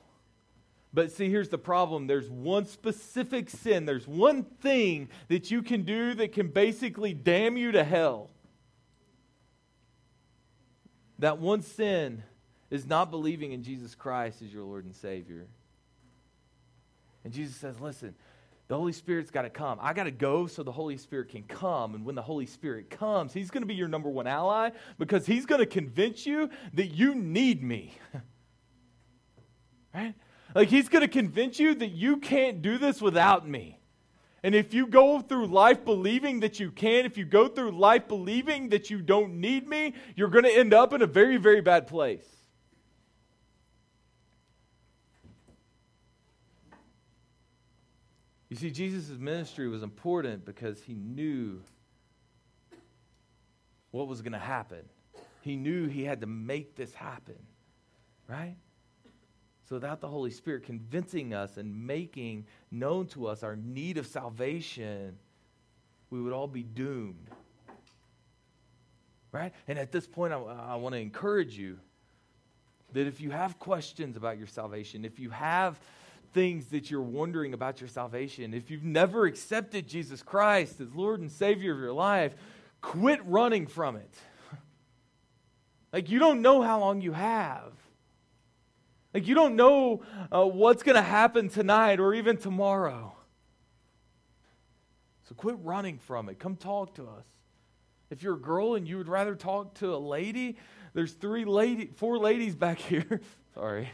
But 0.95 1.11
see, 1.11 1.29
here's 1.29 1.49
the 1.49 1.59
problem 1.59 2.07
there's 2.07 2.31
one 2.31 2.67
specific 2.67 3.51
sin, 3.51 3.85
there's 3.85 4.07
one 4.07 4.45
thing 4.45 5.09
that 5.27 5.51
you 5.51 5.61
can 5.61 5.83
do 5.83 6.15
that 6.15 6.33
can 6.33 6.51
basically 6.51 7.15
damn 7.15 7.57
you 7.57 7.73
to 7.73 7.83
hell. 7.83 8.31
That 11.19 11.39
one 11.39 11.63
sin 11.63 12.23
is 12.71 12.87
not 12.87 13.11
believing 13.11 13.51
in 13.51 13.65
Jesus 13.65 13.97
Christ 13.97 14.41
as 14.41 14.53
your 14.55 14.63
Lord 14.63 14.85
and 14.85 14.95
Savior. 14.95 15.49
And 17.25 17.33
Jesus 17.33 17.57
says, 17.57 17.81
listen, 17.81 18.15
the 18.71 18.77
Holy 18.77 18.93
Spirit's 18.93 19.33
got 19.33 19.43
to 19.43 19.51
come. 19.51 19.79
I 19.83 19.93
got 19.93 20.05
to 20.05 20.13
go 20.13 20.47
so 20.47 20.63
the 20.63 20.71
Holy 20.71 20.97
Spirit 20.97 21.31
can 21.31 21.43
come. 21.43 21.97
And 21.97 22.05
when 22.05 22.15
the 22.15 22.23
Holy 22.23 22.47
Spirit 22.47 22.89
comes, 22.89 23.33
He's 23.33 23.51
going 23.51 23.63
to 23.63 23.67
be 23.67 23.75
your 23.75 23.89
number 23.89 24.09
one 24.09 24.29
ally 24.29 24.71
because 24.97 25.27
He's 25.27 25.45
going 25.45 25.59
to 25.59 25.67
convince 25.67 26.25
you 26.25 26.49
that 26.75 26.87
you 26.87 27.17
need 27.17 27.65
me. 27.65 27.95
right? 29.95 30.15
Like 30.55 30.69
He's 30.69 30.89
going 30.89 31.03
to 31.03 31.09
convince 31.09 31.59
you 31.59 31.75
that 31.75 31.91
you 31.91 32.19
can't 32.19 32.63
do 32.63 32.79
this 32.79 33.03
without 33.03 33.49
me. 33.49 33.81
And 34.45 34.55
if 34.55 34.73
you 34.73 34.87
go 34.87 35.21
through 35.21 35.49
life 35.49 35.85
believing 35.85 36.39
that 36.41 36.61
you 36.61 36.71
can, 36.71 37.05
if 37.05 37.19
you 37.19 37.25
go 37.25 37.49
through 37.49 37.73
life 37.73 38.07
believing 38.07 38.69
that 38.69 38.89
you 38.89 39.03
don't 39.03 39.41
need 39.41 39.69
me, 39.69 39.95
you're 40.15 40.29
going 40.29 40.45
to 40.45 40.57
end 40.57 40.73
up 40.73 40.93
in 40.93 41.03
a 41.03 41.07
very, 41.07 41.39
very 41.39 41.61
bad 41.61 41.89
place. 41.89 42.25
You 48.51 48.57
see, 48.57 48.71
Jesus' 48.71 49.17
ministry 49.17 49.69
was 49.69 49.83
important 49.85 50.45
because 50.45 50.83
he 50.83 50.95
knew 50.95 51.63
what 53.93 54.09
was 54.09 54.23
going 54.23 54.33
to 54.33 54.39
happen. 54.39 54.83
He 55.41 55.57
knew 55.57 55.87
he 55.87 56.05
had 56.05 56.21
to 56.21 56.27
make 56.27 56.75
this 56.75 56.93
happen, 56.93 57.39
right? 58.29 58.57
So, 59.69 59.77
without 59.77 60.01
the 60.01 60.09
Holy 60.09 60.33
Spirit 60.33 60.65
convincing 60.65 61.33
us 61.33 61.57
and 61.57 61.87
making 61.87 62.47
known 62.73 63.07
to 63.09 63.29
us 63.29 63.45
our 63.45 63.55
need 63.55 63.99
of 63.99 64.07
salvation, 64.09 65.17
we 66.11 66.21
would 66.21 66.33
all 66.33 66.49
be 66.49 66.65
doomed. 66.65 67.31
Right? 69.31 69.53
And 69.69 69.79
at 69.79 69.93
this 69.93 70.09
point, 70.09 70.33
I, 70.33 70.39
I 70.39 70.75
want 70.75 70.97
to 70.97 70.99
encourage 70.99 71.57
you 71.57 71.79
that 72.95 73.07
if 73.07 73.21
you 73.21 73.31
have 73.31 73.61
questions 73.61 74.17
about 74.17 74.39
your 74.39 74.49
salvation, 74.49 75.05
if 75.05 75.21
you 75.21 75.31
have 75.31 75.79
things 76.33 76.67
that 76.67 76.91
you're 76.91 77.01
wondering 77.01 77.55
about 77.55 77.81
your 77.81 77.89
salvation, 77.89 78.55
if 78.55 78.71
you've 78.71 78.85
never 78.85 79.27
accepted 79.27 79.87
Jesus 79.87 80.23
Christ 80.23 80.81
as 80.81 80.95
Lord 80.95 81.21
and 81.21 81.31
Savior 81.31 81.73
of 81.73 81.79
your 81.79 81.93
life, 81.93 82.35
quit 82.81 83.21
running 83.25 83.67
from 83.67 83.97
it. 83.97 84.15
Like, 85.93 86.09
you 86.09 86.21
don't 86.21 86.41
know 86.41 86.63
how 86.63 86.79
long 86.79 87.01
you 87.01 87.11
have. 87.11 87.73
Like, 89.13 89.27
you 89.27 89.35
don't 89.35 89.57
know 89.57 90.03
uh, 90.31 90.45
what's 90.45 90.85
going 90.85 90.95
to 90.95 91.03
happen 91.03 91.49
tonight 91.49 91.99
or 91.99 92.15
even 92.15 92.37
tomorrow. 92.37 93.13
So 95.29 95.35
quit 95.35 95.57
running 95.63 95.99
from 95.99 96.29
it. 96.29 96.39
Come 96.39 96.55
talk 96.55 96.95
to 96.95 97.09
us. 97.09 97.25
If 98.11 98.23
you're 98.23 98.35
a 98.35 98.41
girl 98.41 98.75
and 98.75 98.87
you 98.87 98.99
would 98.99 99.09
rather 99.09 99.35
talk 99.35 99.75
to 99.75 99.95
a 99.95 99.99
lady, 99.99 100.57
there's 100.93 101.13
three 101.13 101.45
lady, 101.45 101.87
four 101.87 102.19
ladies 102.19 102.55
back 102.55 102.79
here. 102.91 103.21
Sorry. 103.55 103.91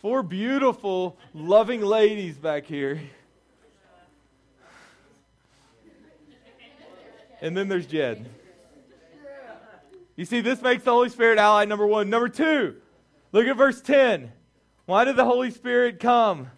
Four 0.00 0.22
beautiful, 0.22 1.18
loving 1.34 1.82
ladies 1.82 2.38
back 2.38 2.64
here. 2.64 3.02
And 7.42 7.54
then 7.54 7.68
there's 7.68 7.86
Jed. 7.86 8.26
You 10.16 10.24
see, 10.24 10.40
this 10.40 10.62
makes 10.62 10.84
the 10.84 10.90
Holy 10.90 11.10
Spirit 11.10 11.38
ally 11.38 11.66
number 11.66 11.86
one. 11.86 12.08
Number 12.08 12.30
two, 12.30 12.76
look 13.32 13.46
at 13.46 13.58
verse 13.58 13.82
10. 13.82 14.32
Why 14.86 15.04
did 15.04 15.16
the 15.16 15.24
Holy 15.26 15.50
Spirit 15.50 16.00
come? 16.00 16.50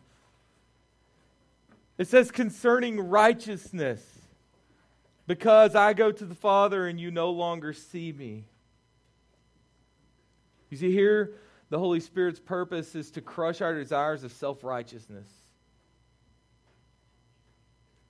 It 1.98 2.06
says, 2.06 2.30
concerning 2.30 3.00
righteousness, 3.00 4.04
because 5.26 5.74
I 5.74 5.94
go 5.94 6.12
to 6.12 6.24
the 6.24 6.34
Father 6.36 6.86
and 6.86 7.00
you 7.00 7.10
no 7.10 7.30
longer 7.30 7.72
see 7.72 8.12
me. 8.12 8.44
You 10.70 10.76
see, 10.76 10.92
here, 10.92 11.32
the 11.72 11.78
Holy 11.78 12.00
Spirit's 12.00 12.38
purpose 12.38 12.94
is 12.94 13.10
to 13.12 13.22
crush 13.22 13.62
our 13.62 13.72
desires 13.72 14.24
of 14.24 14.32
self 14.32 14.62
righteousness. 14.62 15.26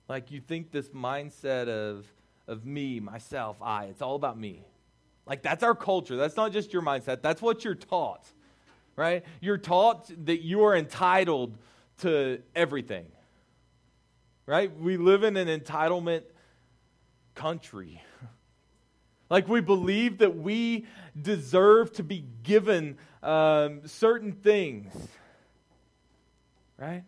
Like 0.09 0.31
you 0.31 0.41
think 0.41 0.69
this 0.71 0.89
mindset 0.89 1.69
of, 1.69 2.05
of 2.45 2.65
me, 2.65 2.99
myself, 2.99 3.55
I, 3.61 3.85
it's 3.85 4.01
all 4.01 4.15
about 4.15 4.37
me. 4.37 4.65
Like, 5.25 5.43
that's 5.43 5.63
our 5.63 5.75
culture. 5.75 6.17
That's 6.17 6.35
not 6.35 6.51
just 6.51 6.73
your 6.73 6.81
mindset. 6.81 7.21
That's 7.21 7.41
what 7.41 7.63
you're 7.63 7.73
taught, 7.73 8.25
right? 8.97 9.23
You're 9.39 9.57
taught 9.57 10.11
that 10.25 10.43
you 10.43 10.65
are 10.65 10.75
entitled 10.75 11.57
to 11.99 12.41
everything, 12.53 13.05
right? 14.45 14.77
We 14.77 14.97
live 14.97 15.23
in 15.23 15.37
an 15.37 15.47
entitlement 15.47 16.23
country. 17.33 18.01
Like, 19.29 19.47
we 19.47 19.61
believe 19.61 20.19
that 20.19 20.37
we 20.37 20.85
deserve 21.19 21.91
to 21.93 22.03
be 22.03 22.23
given 22.43 22.97
um, 23.23 23.87
certain 23.87 24.33
things, 24.33 24.93
right? 26.77 27.03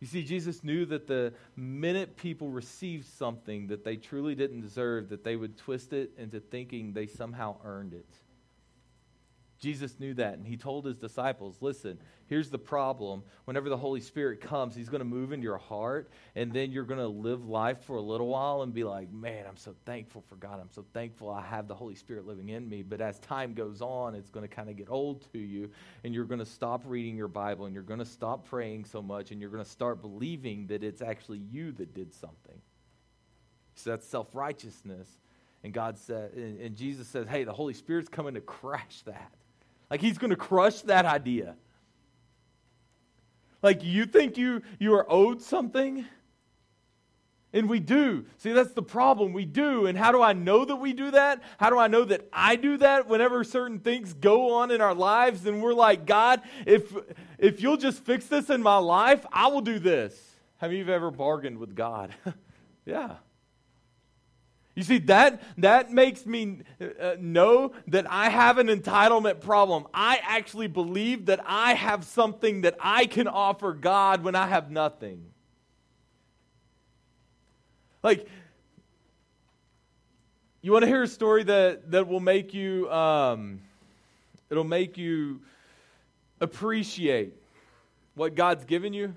You 0.00 0.06
see, 0.06 0.22
Jesus 0.22 0.62
knew 0.62 0.86
that 0.86 1.08
the 1.08 1.32
minute 1.56 2.16
people 2.16 2.50
received 2.50 3.06
something 3.06 3.66
that 3.66 3.84
they 3.84 3.96
truly 3.96 4.36
didn't 4.36 4.60
deserve, 4.60 5.08
that 5.08 5.24
they 5.24 5.34
would 5.34 5.56
twist 5.56 5.92
it 5.92 6.12
into 6.16 6.38
thinking 6.38 6.92
they 6.92 7.06
somehow 7.06 7.56
earned 7.64 7.94
it. 7.94 8.06
Jesus 9.58 9.98
knew 9.98 10.14
that, 10.14 10.34
and 10.34 10.46
he 10.46 10.56
told 10.56 10.86
his 10.86 10.98
disciples, 10.98 11.56
Listen, 11.60 11.98
here's 12.28 12.48
the 12.48 12.58
problem. 12.58 13.24
Whenever 13.44 13.68
the 13.68 13.76
Holy 13.76 14.00
Spirit 14.00 14.40
comes, 14.40 14.76
he's 14.76 14.88
going 14.88 15.00
to 15.00 15.04
move 15.04 15.32
into 15.32 15.42
your 15.42 15.58
heart, 15.58 16.10
and 16.36 16.52
then 16.52 16.70
you're 16.70 16.84
going 16.84 17.00
to 17.00 17.08
live 17.08 17.48
life 17.48 17.82
for 17.82 17.96
a 17.96 18.00
little 18.00 18.28
while 18.28 18.62
and 18.62 18.72
be 18.72 18.84
like, 18.84 19.12
Man, 19.12 19.46
I'm 19.48 19.56
so 19.56 19.74
thankful 19.84 20.22
for 20.28 20.36
God. 20.36 20.60
I'm 20.60 20.70
so 20.70 20.84
thankful 20.92 21.28
I 21.28 21.42
have 21.42 21.66
the 21.66 21.74
Holy 21.74 21.96
Spirit 21.96 22.24
living 22.24 22.50
in 22.50 22.68
me. 22.68 22.82
But 22.82 23.00
as 23.00 23.18
time 23.18 23.52
goes 23.52 23.82
on, 23.82 24.14
it's 24.14 24.30
going 24.30 24.46
to 24.48 24.54
kind 24.54 24.70
of 24.70 24.76
get 24.76 24.88
old 24.90 25.26
to 25.32 25.38
you, 25.38 25.70
and 26.04 26.14
you're 26.14 26.24
going 26.24 26.38
to 26.38 26.46
stop 26.46 26.82
reading 26.86 27.16
your 27.16 27.28
Bible, 27.28 27.66
and 27.66 27.74
you're 27.74 27.82
going 27.82 27.98
to 27.98 28.06
stop 28.06 28.48
praying 28.48 28.84
so 28.84 29.02
much, 29.02 29.32
and 29.32 29.40
you're 29.40 29.50
going 29.50 29.64
to 29.64 29.70
start 29.70 30.00
believing 30.00 30.68
that 30.68 30.84
it's 30.84 31.02
actually 31.02 31.38
you 31.50 31.72
that 31.72 31.94
did 31.94 32.14
something. 32.14 32.60
So 33.74 33.90
that's 33.90 34.06
self 34.06 34.34
righteousness. 34.34 35.08
And 35.64 35.72
God 35.72 35.98
said, 35.98 36.34
and, 36.34 36.76
Jesus 36.76 37.08
says, 37.08 37.26
Hey, 37.26 37.42
the 37.42 37.52
Holy 37.52 37.74
Spirit's 37.74 38.08
coming 38.08 38.34
to 38.34 38.40
crash 38.40 39.02
that. 39.06 39.32
Like 39.90 40.00
he's 40.00 40.18
going 40.18 40.30
to 40.30 40.36
crush 40.36 40.82
that 40.82 41.06
idea. 41.06 41.56
Like 43.62 43.82
you 43.82 44.06
think 44.06 44.36
you 44.36 44.62
you 44.78 44.94
are 44.94 45.06
owed 45.10 45.42
something? 45.42 46.04
And 47.50 47.68
we 47.68 47.80
do. 47.80 48.26
See, 48.36 48.52
that's 48.52 48.72
the 48.72 48.82
problem. 48.82 49.32
We 49.32 49.46
do. 49.46 49.86
And 49.86 49.96
how 49.96 50.12
do 50.12 50.20
I 50.20 50.34
know 50.34 50.66
that 50.66 50.76
we 50.76 50.92
do 50.92 51.10
that? 51.12 51.42
How 51.56 51.70
do 51.70 51.78
I 51.78 51.88
know 51.88 52.04
that 52.04 52.28
I 52.30 52.56
do 52.56 52.76
that 52.76 53.08
whenever 53.08 53.42
certain 53.42 53.78
things 53.78 54.12
go 54.12 54.52
on 54.56 54.70
in 54.70 54.82
our 54.82 54.94
lives 54.94 55.46
and 55.46 55.62
we're 55.62 55.72
like, 55.72 56.04
God, 56.04 56.42
if 56.66 56.94
if 57.38 57.62
you'll 57.62 57.78
just 57.78 58.04
fix 58.04 58.26
this 58.26 58.50
in 58.50 58.62
my 58.62 58.76
life, 58.76 59.24
I 59.32 59.46
will 59.48 59.62
do 59.62 59.78
this. 59.78 60.14
Have 60.58 60.72
you 60.72 60.86
ever 60.88 61.10
bargained 61.10 61.58
with 61.58 61.74
God? 61.74 62.14
yeah. 62.84 63.16
You 64.78 64.84
see, 64.84 64.98
that, 64.98 65.42
that 65.56 65.90
makes 65.90 66.24
me 66.24 66.58
uh, 66.80 67.16
know 67.18 67.72
that 67.88 68.08
I 68.08 68.28
have 68.28 68.58
an 68.58 68.68
entitlement 68.68 69.40
problem. 69.40 69.88
I 69.92 70.20
actually 70.22 70.68
believe 70.68 71.26
that 71.26 71.40
I 71.44 71.74
have 71.74 72.04
something 72.04 72.60
that 72.60 72.76
I 72.78 73.06
can 73.06 73.26
offer 73.26 73.72
God 73.72 74.22
when 74.22 74.36
I 74.36 74.46
have 74.46 74.70
nothing. 74.70 75.32
Like, 78.04 78.28
you 80.62 80.70
want 80.70 80.84
to 80.84 80.88
hear 80.88 81.02
a 81.02 81.08
story 81.08 81.42
that, 81.42 81.90
that 81.90 82.06
will 82.06 82.20
make 82.20 82.54
you, 82.54 82.88
um, 82.88 83.58
it'll 84.48 84.62
make 84.62 84.96
you 84.96 85.40
appreciate 86.40 87.32
what 88.14 88.36
God's 88.36 88.64
given 88.64 88.92
you? 88.92 89.16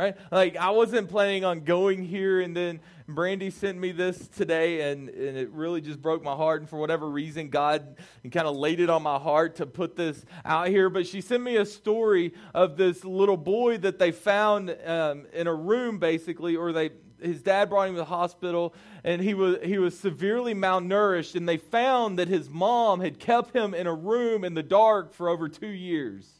Right? 0.00 0.16
Like, 0.30 0.56
I 0.56 0.70
wasn't 0.70 1.10
planning 1.10 1.44
on 1.44 1.60
going 1.60 2.02
here, 2.02 2.40
and 2.40 2.56
then 2.56 2.80
Brandy 3.06 3.50
sent 3.50 3.76
me 3.76 3.92
this 3.92 4.28
today, 4.28 4.90
and, 4.90 5.10
and 5.10 5.36
it 5.36 5.50
really 5.50 5.82
just 5.82 6.00
broke 6.00 6.22
my 6.22 6.34
heart. 6.34 6.62
And 6.62 6.70
for 6.70 6.78
whatever 6.78 7.06
reason, 7.06 7.50
God 7.50 7.98
kind 8.32 8.46
of 8.46 8.56
laid 8.56 8.80
it 8.80 8.88
on 8.88 9.02
my 9.02 9.18
heart 9.18 9.56
to 9.56 9.66
put 9.66 9.96
this 9.96 10.24
out 10.42 10.68
here. 10.68 10.88
But 10.88 11.06
she 11.06 11.20
sent 11.20 11.42
me 11.42 11.56
a 11.56 11.66
story 11.66 12.32
of 12.54 12.78
this 12.78 13.04
little 13.04 13.36
boy 13.36 13.76
that 13.76 13.98
they 13.98 14.10
found 14.10 14.74
um, 14.86 15.26
in 15.34 15.46
a 15.46 15.54
room, 15.54 15.98
basically, 15.98 16.56
or 16.56 16.72
they 16.72 16.92
his 17.20 17.42
dad 17.42 17.68
brought 17.68 17.86
him 17.86 17.96
to 17.96 17.98
the 17.98 18.04
hospital 18.06 18.74
and 19.04 19.20
he 19.20 19.34
was 19.34 19.58
he 19.62 19.76
was 19.76 19.98
severely 19.98 20.54
malnourished 20.54 21.34
and 21.34 21.46
they 21.46 21.58
found 21.58 22.18
that 22.18 22.28
his 22.28 22.48
mom 22.48 23.00
had 23.00 23.18
kept 23.18 23.54
him 23.54 23.74
in 23.74 23.86
a 23.86 23.92
room 23.92 24.42
in 24.42 24.54
the 24.54 24.62
dark 24.62 25.12
for 25.12 25.28
over 25.28 25.46
2 25.46 25.66
years. 25.66 26.39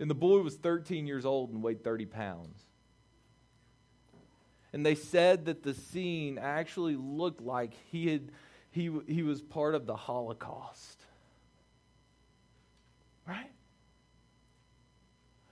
And 0.00 0.08
the 0.08 0.14
boy 0.14 0.40
was 0.40 0.56
13 0.56 1.06
years 1.06 1.24
old 1.24 1.50
and 1.50 1.62
weighed 1.62 1.82
30 1.82 2.06
pounds. 2.06 2.62
And 4.72 4.84
they 4.84 4.94
said 4.94 5.46
that 5.46 5.62
the 5.62 5.74
scene 5.74 6.38
actually 6.38 6.96
looked 6.96 7.40
like 7.40 7.72
he, 7.90 8.08
had, 8.08 8.30
he, 8.70 8.90
he 9.06 9.22
was 9.22 9.40
part 9.40 9.74
of 9.74 9.86
the 9.86 9.96
Holocaust. 9.96 11.00
Right? 13.26 13.50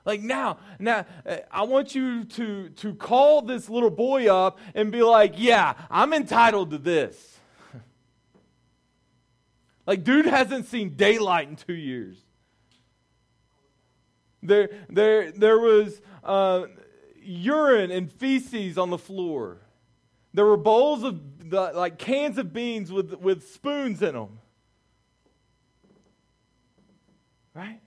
Like 0.05 0.21
now, 0.21 0.59
now 0.79 1.05
I 1.51 1.65
want 1.65 1.95
you 1.95 2.25
to, 2.25 2.69
to 2.69 2.95
call 2.95 3.43
this 3.43 3.69
little 3.69 3.91
boy 3.91 4.33
up 4.33 4.61
and 4.75 4.93
be 4.93 5.03
like, 5.03 5.35
yeah, 5.37 5.75
I'm 5.91 6.13
entitled 6.13 6.71
to 6.71 6.79
this. 6.79 7.39
like, 9.87 10.05
dude 10.05 10.27
hasn't 10.27 10.67
seen 10.67 10.95
daylight 10.95 11.49
in 11.49 11.57
two 11.57 11.75
years. 11.75 12.26
There, 14.47 14.71
there, 14.89 15.33
there 15.33 15.59
was 15.59 16.01
uh, 16.23 16.67
urine 17.23 17.91
and 17.91 18.11
feces 18.11 18.79
on 18.79 18.91
the 18.91 18.99
floor. 18.99 19.59
There 20.35 20.45
were 20.45 20.57
bowls 20.57 21.03
of 21.03 21.51
the, 21.51 21.73
like 21.75 21.99
cans 21.99 22.39
of 22.39 22.53
beans 22.53 22.93
with, 22.93 23.15
with 23.15 23.49
spoons 23.51 24.03
in 24.03 24.15
them. 24.15 24.39
Right? 27.55 27.81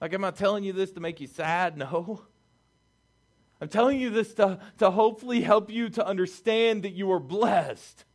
Like, 0.00 0.14
am 0.14 0.24
I 0.24 0.30
telling 0.30 0.64
you 0.64 0.72
this 0.72 0.92
to 0.92 1.00
make 1.00 1.20
you 1.20 1.26
sad? 1.26 1.76
No. 1.76 2.22
I'm 3.60 3.68
telling 3.68 4.00
you 4.00 4.08
this 4.10 4.32
to, 4.34 4.60
to 4.78 4.90
hopefully 4.90 5.42
help 5.42 5.70
you 5.70 5.90
to 5.90 6.06
understand 6.06 6.84
that 6.84 6.92
you 6.92 7.12
are 7.12 7.20
blessed 7.20 8.05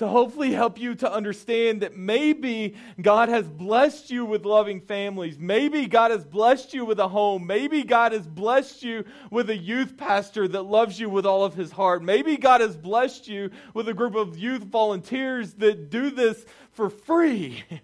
to 0.00 0.08
hopefully 0.08 0.50
help 0.50 0.80
you 0.80 0.94
to 0.94 1.12
understand 1.12 1.82
that 1.82 1.94
maybe 1.94 2.74
God 3.02 3.28
has 3.28 3.46
blessed 3.46 4.10
you 4.10 4.24
with 4.24 4.46
loving 4.46 4.80
families. 4.80 5.38
Maybe 5.38 5.86
God 5.86 6.10
has 6.10 6.24
blessed 6.24 6.72
you 6.72 6.86
with 6.86 6.98
a 6.98 7.08
home. 7.08 7.46
Maybe 7.46 7.82
God 7.82 8.12
has 8.12 8.26
blessed 8.26 8.82
you 8.82 9.04
with 9.30 9.50
a 9.50 9.56
youth 9.56 9.98
pastor 9.98 10.48
that 10.48 10.62
loves 10.62 10.98
you 10.98 11.10
with 11.10 11.26
all 11.26 11.44
of 11.44 11.52
his 11.52 11.70
heart. 11.70 12.02
Maybe 12.02 12.38
God 12.38 12.62
has 12.62 12.78
blessed 12.78 13.28
you 13.28 13.50
with 13.74 13.90
a 13.90 13.92
group 13.92 14.14
of 14.14 14.38
youth 14.38 14.62
volunteers 14.62 15.52
that 15.54 15.90
do 15.90 16.08
this 16.08 16.46
for 16.72 16.88
free. 16.88 17.62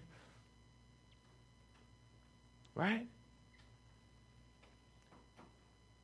right? 2.73 3.05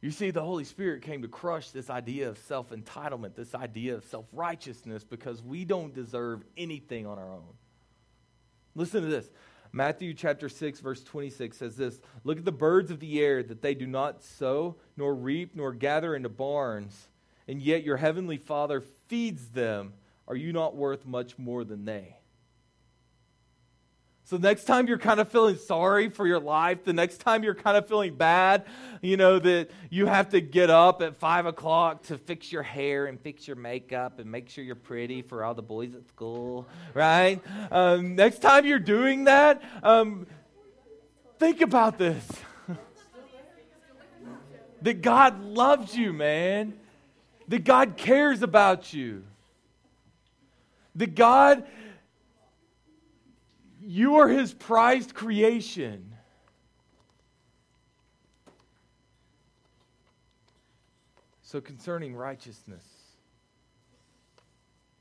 You 0.04 0.12
see, 0.12 0.32
the 0.32 0.44
Holy 0.44 0.66
Spirit 0.66 1.02
came 1.02 1.22
to 1.22 1.30
crush 1.30 1.70
this 1.70 1.90
idea 1.90 2.28
of 2.28 2.38
self 2.38 2.72
entitlement, 2.72 3.36
this 3.36 3.56
idea 3.56 3.96
of 3.96 4.04
self 4.04 4.26
righteousness, 4.34 5.06
because 5.06 5.42
we 5.42 5.64
don't 5.64 5.94
deserve 5.94 6.44
anything 6.58 7.08
on 7.08 7.18
our 7.18 7.32
own. 7.32 7.54
Listen 8.76 9.02
to 9.02 9.08
this. 9.08 9.30
Matthew 9.72 10.14
chapter 10.14 10.50
6, 10.50 10.82
verse 10.82 11.06
26 11.06 11.56
says 11.56 11.78
this 11.78 12.02
Look 12.26 12.38
at 12.38 12.44
the 12.44 12.52
birds 12.52 12.92
of 12.92 13.00
the 13.00 13.22
air, 13.22 13.44
that 13.44 13.62
they 13.62 13.74
do 13.74 13.88
not 13.88 14.22
sow, 14.22 14.76
nor 14.98 15.16
reap, 15.16 15.56
nor 15.56 15.72
gather 15.72 16.18
into 16.18 16.28
barns, 16.28 17.08
and 17.48 17.62
yet 17.62 17.86
your 17.86 17.96
heavenly 17.96 18.38
Father 18.38 18.82
feeds 19.08 19.52
them. 19.52 19.94
Are 20.28 20.36
you 20.36 20.52
not 20.52 20.76
worth 20.76 21.06
much 21.06 21.38
more 21.38 21.64
than 21.64 21.86
they? 21.86 22.18
So, 24.26 24.38
next 24.38 24.64
time 24.64 24.88
you're 24.88 24.98
kind 24.98 25.20
of 25.20 25.28
feeling 25.28 25.58
sorry 25.58 26.10
for 26.10 26.26
your 26.26 26.40
life, 26.40 26.86
the 26.86 26.94
next 26.94 27.18
time 27.18 27.44
you're 27.44 27.54
kind 27.54 27.76
of 27.76 27.90
feeling 27.90 28.16
bad, 28.16 28.66
you 29.02 29.18
know, 29.18 29.38
that 29.38 29.70
you 29.90 30.06
have 30.06 30.30
to 30.30 30.40
get 30.40 30.70
up 30.70 31.02
at 31.02 31.18
five 31.18 31.46
o'clock 31.46 32.04
to 32.04 32.18
fix 32.18 32.50
your 32.50 32.64
hair 32.64 33.08
and 33.08 33.20
fix 33.20 33.46
your 33.46 33.58
makeup 33.58 34.20
and 34.20 34.32
make 34.32 34.48
sure 34.48 34.64
you're 34.64 34.76
pretty 34.76 35.24
for 35.24 35.44
all 35.44 35.54
the 35.54 35.62
boys 35.62 35.94
at 35.94 36.08
school, 36.08 36.66
right? 36.94 37.42
Um, 37.70 38.16
next 38.16 38.40
time 38.40 38.66
you're 38.66 38.80
doing 38.80 39.26
that, 39.26 39.62
um, 39.84 40.26
think 41.38 41.62
about 41.62 41.98
this. 41.98 42.26
That 44.82 45.02
God 45.02 45.42
loves 45.42 45.96
you, 45.96 46.12
man, 46.12 46.74
that 47.48 47.64
God 47.64 47.96
cares 47.96 48.42
about 48.42 48.94
you, 48.94 49.24
that 50.96 51.16
God 51.16 51.64
you 53.86 54.16
are 54.16 54.28
his 54.28 54.54
prized 54.54 55.14
creation. 55.14 56.16
So, 61.42 61.62
concerning 61.62 62.16
righteousness, 62.16 62.84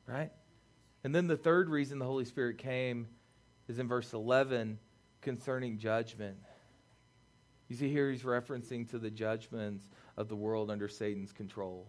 right? 0.06 0.30
And 1.04 1.14
then 1.14 1.26
the 1.26 1.36
third 1.36 1.70
reason 1.70 1.98
the 1.98 2.04
Holy 2.04 2.24
Spirit 2.26 2.58
came 2.58 3.08
is 3.68 3.78
in 3.78 3.88
verse 3.88 4.12
11 4.12 4.78
concerning 5.22 5.78
judgment. 5.78 6.36
You 7.68 7.76
see, 7.76 7.88
here 7.88 8.10
he's 8.10 8.22
referencing 8.22 8.90
to 8.90 8.98
the 8.98 9.10
judgments 9.10 9.88
of 10.18 10.28
the 10.28 10.36
world 10.36 10.70
under 10.70 10.88
Satan's 10.88 11.32
control. 11.32 11.86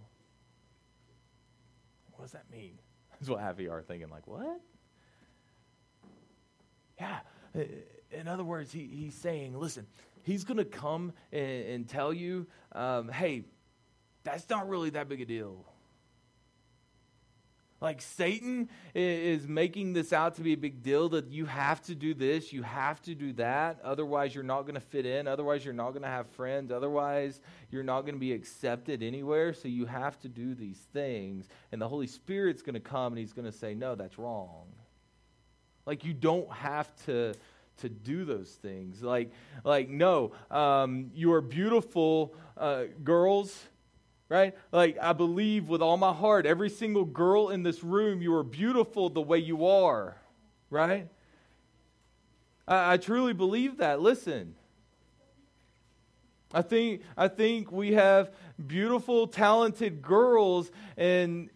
What 2.14 2.24
does 2.24 2.32
that 2.32 2.50
mean? 2.50 2.80
That's 3.12 3.30
what 3.30 3.60
you 3.60 3.72
are 3.72 3.82
thinking, 3.82 4.10
like, 4.10 4.28
what? 4.28 4.62
Yeah. 7.04 7.64
In 8.12 8.28
other 8.28 8.44
words, 8.44 8.72
he, 8.72 8.88
he's 8.92 9.16
saying, 9.16 9.58
listen, 9.58 9.88
he's 10.24 10.44
going 10.44 10.58
to 10.58 10.66
come 10.66 11.14
and, 11.32 11.66
and, 11.66 11.90
tell 11.90 12.14
you, 12.14 12.48
um, 12.72 13.10
hey, 13.10 13.44
that's 14.24 14.50
not 14.50 14.70
really 14.70 14.92
that 14.92 15.10
big 15.10 15.22
a 15.22 15.26
deal. 15.26 15.66
Like 17.82 18.02
Satan 18.02 18.70
is 18.96 19.46
making 19.46 19.92
this 19.92 20.14
out 20.14 20.36
to 20.36 20.42
be 20.42 20.54
a 20.54 20.58
big 20.58 20.84
deal 20.84 21.10
that 21.10 21.32
you 21.32 21.46
have 21.46 21.82
to 21.84 21.96
do 21.96 22.14
this, 22.14 22.54
you 22.54 22.64
have 22.64 23.02
to 23.02 23.14
do 23.14 23.34
that. 23.34 23.82
Otherwise, 23.84 24.34
you're 24.34 24.44
not 24.46 24.62
going 24.62 24.76
to 24.76 24.80
fit 24.80 25.06
in. 25.06 25.28
Otherwise, 25.28 25.66
you're 25.66 25.74
not 25.74 25.90
going 25.90 26.04
to 26.04 26.08
have 26.08 26.28
friends. 26.28 26.72
Otherwise, 26.72 27.42
you're 27.72 27.84
not 27.84 28.04
going 28.04 28.16
to 28.16 28.20
be 28.20 28.32
accepted 28.32 29.04
anywhere. 29.04 29.54
So 29.54 29.68
you 29.68 29.86
have 29.86 30.18
to 30.20 30.30
do 30.30 30.56
these 30.56 30.80
things. 30.94 31.50
And 31.74 31.82
the 31.82 31.90
Holy 31.90 32.08
Spirit's 32.08 32.62
going 32.62 32.76
to 32.76 32.80
come 32.80 33.12
and 33.12 33.20
he's 33.20 33.34
going 33.34 33.52
to 33.52 33.58
say, 33.58 33.74
no, 33.74 33.96
that's 33.96 34.18
wrong. 34.18 34.68
Like 35.86 36.06
you 36.06 36.14
don't 36.14 36.52
have 36.52 36.94
to 37.06 37.34
to 37.78 37.90
do 37.90 38.26
those 38.26 38.50
things. 38.50 39.02
Like 39.02 39.32
like 39.64 39.90
no, 39.90 40.32
um, 40.52 41.12
you 41.14 41.34
are 41.34 41.42
beautiful 41.42 42.34
uh, 42.58 42.86
girls. 43.04 43.58
Right? 44.30 44.58
Like, 44.72 44.98
I 45.00 45.14
believe 45.14 45.70
with 45.70 45.84
all 45.84 45.98
my 45.98 46.12
heart, 46.12 46.48
every 46.48 46.70
single 46.70 47.06
girl 47.06 47.50
in 47.50 47.62
this 47.62 47.84
room, 47.84 48.20
you 48.20 48.34
are 48.34 48.42
beautiful 48.44 49.10
the 49.10 49.22
way 49.22 49.38
you 49.38 49.68
are. 49.68 50.18
Right? 50.72 51.08
I, 52.68 52.94
I 52.94 52.98
truly 52.98 53.34
believe 53.34 53.78
that. 53.78 54.02
Listen. 54.02 54.56
I 56.52 56.64
think, 56.64 57.02
I 57.16 57.28
think 57.28 57.72
we 57.72 57.94
have 57.94 58.32
beautiful, 58.66 59.28
talented 59.28 60.02
girls, 60.02 60.72
and, 60.98 61.50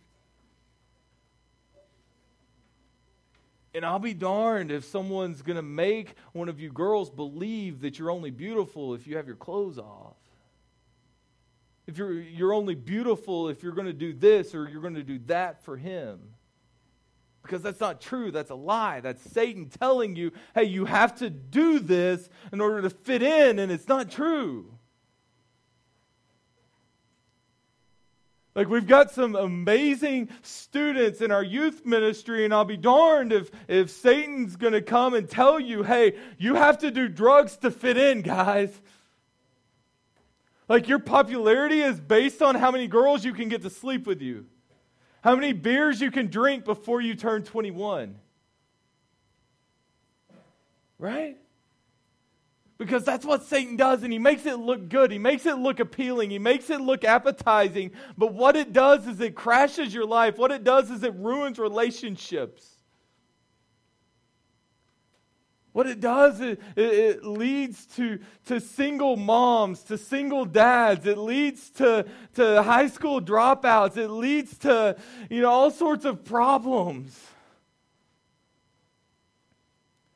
And 3.77 3.85
I'll 3.85 3.99
be 3.99 4.15
darned 4.15 4.71
if 4.71 4.85
someone's 4.85 5.43
going 5.43 5.55
to 5.55 5.61
make 5.61 6.15
one 6.33 6.49
of 6.49 6.59
you 6.59 6.71
girls 6.71 7.11
believe 7.11 7.81
that 7.81 7.99
you're 7.99 8.09
only 8.09 8.31
beautiful 8.31 8.95
if 8.95 9.05
you 9.05 9.17
have 9.17 9.27
your 9.27 9.35
clothes 9.35 9.77
off. 9.77 10.15
If 11.85 11.95
you're, 11.95 12.13
you're 12.13 12.53
only 12.53 12.73
beautiful 12.73 13.49
if 13.49 13.61
you're 13.61 13.73
going 13.73 13.85
to 13.85 13.93
do 13.93 14.13
this 14.13 14.55
or 14.55 14.67
you're 14.67 14.81
going 14.81 14.95
to 14.95 15.03
do 15.03 15.19
that 15.27 15.63
for 15.63 15.77
him. 15.77 16.19
Because 17.43 17.61
that's 17.61 17.79
not 17.79 18.01
true. 18.01 18.31
That's 18.31 18.49
a 18.49 18.55
lie. 18.55 18.99
That's 18.99 19.21
Satan 19.29 19.69
telling 19.69 20.15
you, 20.15 20.31
hey, 20.55 20.63
you 20.63 20.85
have 20.85 21.13
to 21.19 21.29
do 21.29 21.77
this 21.77 22.29
in 22.51 22.59
order 22.59 22.81
to 22.81 22.89
fit 22.89 23.21
in, 23.21 23.59
and 23.59 23.71
it's 23.71 23.87
not 23.87 24.09
true. 24.09 24.73
Like, 28.57 28.69
we've 28.69 28.87
got 28.87 29.11
some 29.11 29.35
amazing 29.35 30.29
students 30.41 31.21
in 31.21 31.31
our 31.31 31.43
youth 31.43 31.85
ministry, 31.85 32.43
and 32.43 32.51
I'll 32.51 32.65
be 32.65 32.75
darned 32.75 33.31
if, 33.31 33.51
if 33.67 33.91
Satan's 33.91 34.55
going 34.55 34.73
to 34.73 34.81
come 34.81 35.13
and 35.13 35.29
tell 35.29 35.59
you, 35.59 35.83
hey, 35.83 36.15
you 36.39 36.55
have 36.55 36.79
to 36.79 36.89
do 36.89 37.07
drugs 37.07 37.57
to 37.57 37.69
fit 37.69 37.97
in, 37.97 38.23
guys. 38.23 38.81
Like, 40.67 40.87
your 40.87 40.97
popularity 40.97 41.81
is 41.81 41.99
based 41.99 42.41
on 42.41 42.55
how 42.55 42.71
many 42.71 42.87
girls 42.87 43.23
you 43.23 43.31
can 43.31 43.47
get 43.47 43.61
to 43.61 43.69
sleep 43.69 44.07
with 44.07 44.23
you, 44.23 44.47
how 45.21 45.35
many 45.35 45.53
beers 45.53 46.01
you 46.01 46.09
can 46.09 46.25
drink 46.25 46.65
before 46.65 46.99
you 46.99 47.13
turn 47.13 47.43
21. 47.43 48.15
Right? 50.97 51.37
Because 52.77 53.03
that's 53.03 53.25
what 53.25 53.43
Satan 53.43 53.75
does, 53.75 54.03
and 54.03 54.13
he 54.13 54.19
makes 54.19 54.45
it 54.45 54.59
look 54.59 54.87
good. 54.87 55.11
He 55.11 55.17
makes 55.17 55.47
it 55.47 55.57
look 55.57 55.79
appealing. 55.79 56.29
He 56.29 56.37
makes 56.37 56.69
it 56.69 56.79
look 56.79 57.03
appetizing. 57.03 57.91
But 58.17 58.33
what 58.33 58.55
it 58.55 58.71
does 58.71 59.07
is 59.07 59.19
it 59.19 59.33
crashes 59.33 59.93
your 59.93 60.05
life. 60.05 60.37
What 60.37 60.51
it 60.51 60.63
does 60.63 60.91
is 60.91 61.01
it 61.01 61.15
ruins 61.15 61.57
relationships. 61.57 62.77
What 65.77 65.85
it 65.85 65.99
does, 65.99 66.39
it, 66.41 66.59
it, 66.75 67.23
leads 67.23 67.85
to, 67.97 68.19
to 68.45 68.59
single 68.59 69.15
moms, 69.15 69.83
to 69.83 69.97
single 69.97 70.45
dads. 70.45 71.05
It 71.05 71.19
leads 71.19 71.69
to, 71.71 72.05
to 72.33 72.63
high 72.63 72.87
school 72.87 73.21
dropouts. 73.21 73.95
It 73.95 74.09
leads 74.09 74.57
to, 74.59 74.97
you 75.29 75.41
know, 75.41 75.49
all 75.49 75.69
sorts 75.71 76.03
of 76.05 76.25
problems 76.25 77.15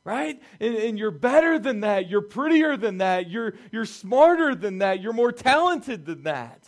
right? 0.04 0.40
And, 0.60 0.74
and, 0.74 0.98
you're 0.98 1.10
better 1.10 1.58
than 1.58 1.80
that. 1.80 2.08
You're 2.08 2.22
prettier 2.22 2.76
than 2.76 2.98
that. 2.98 3.30
You're, 3.30 3.54
you're 3.70 3.84
smarter 3.84 4.54
than 4.54 4.78
that. 4.78 5.00
You're 5.00 5.12
more 5.12 5.32
talented 5.32 6.06
than 6.06 6.24
that. 6.24 6.66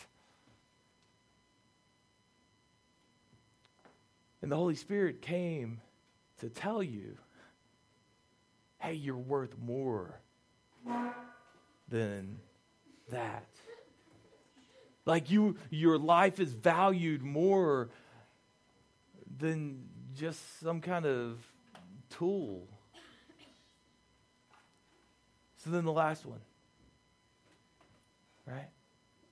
And 4.40 4.52
the 4.52 4.56
Holy 4.56 4.74
Spirit 4.76 5.20
came 5.22 5.80
to 6.40 6.48
tell 6.48 6.82
you 6.82 7.16
hey, 8.78 8.92
you're 8.92 9.16
worth 9.16 9.56
more 9.58 10.20
than 11.88 12.38
that. 13.08 13.48
Like 15.06 15.30
you, 15.30 15.56
your 15.70 15.96
life 15.96 16.38
is 16.38 16.52
valued 16.52 17.22
more 17.22 17.88
than 19.38 19.88
just 20.14 20.60
some 20.60 20.82
kind 20.82 21.06
of 21.06 21.38
tool 22.10 22.68
so 25.64 25.70
then 25.70 25.84
the 25.84 25.92
last 25.92 26.26
one, 26.26 26.40
right? 28.46 28.68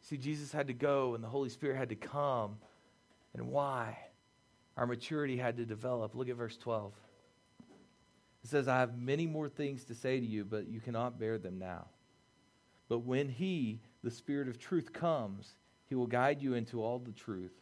See, 0.03 0.17
Jesus 0.17 0.53
had 0.53 0.67
to 0.67 0.73
go 0.73 1.15
and 1.15 1.23
the 1.23 1.29
Holy 1.29 1.49
Spirit 1.49 1.77
had 1.77 1.91
to 1.91 1.95
come. 1.95 2.57
And 3.35 3.49
why? 3.49 3.99
Our 4.77 4.87
maturity 4.87 5.37
had 5.37 5.57
to 5.59 5.65
develop. 5.65 6.15
Look 6.15 6.29
at 6.29 6.37
verse 6.37 6.57
12. 6.57 6.93
It 8.45 8.51
says, 8.51 8.67
I 8.67 8.81
have 8.81 8.99
many 8.99 9.27
more 9.27 9.49
things 9.49 9.85
to 9.85 9.95
say 9.95 10.19
to 10.19 10.27
you, 10.27 10.45
but 10.45 10.69
you 10.69 10.81
cannot 10.81 11.19
bear 11.19 11.39
them 11.39 11.59
now. 11.59 11.87
But 12.89 13.01
when 13.01 13.29
He, 13.29 13.81
the 14.03 14.11
Spirit 14.11 14.49
of 14.49 14.59
truth, 14.59 14.93
comes, 14.93 15.55
He 15.89 15.95
will 15.95 16.09
guide 16.09 16.43
you 16.43 16.55
into 16.55 16.83
all 16.83 16.99
the 16.99 17.13
truth. 17.13 17.55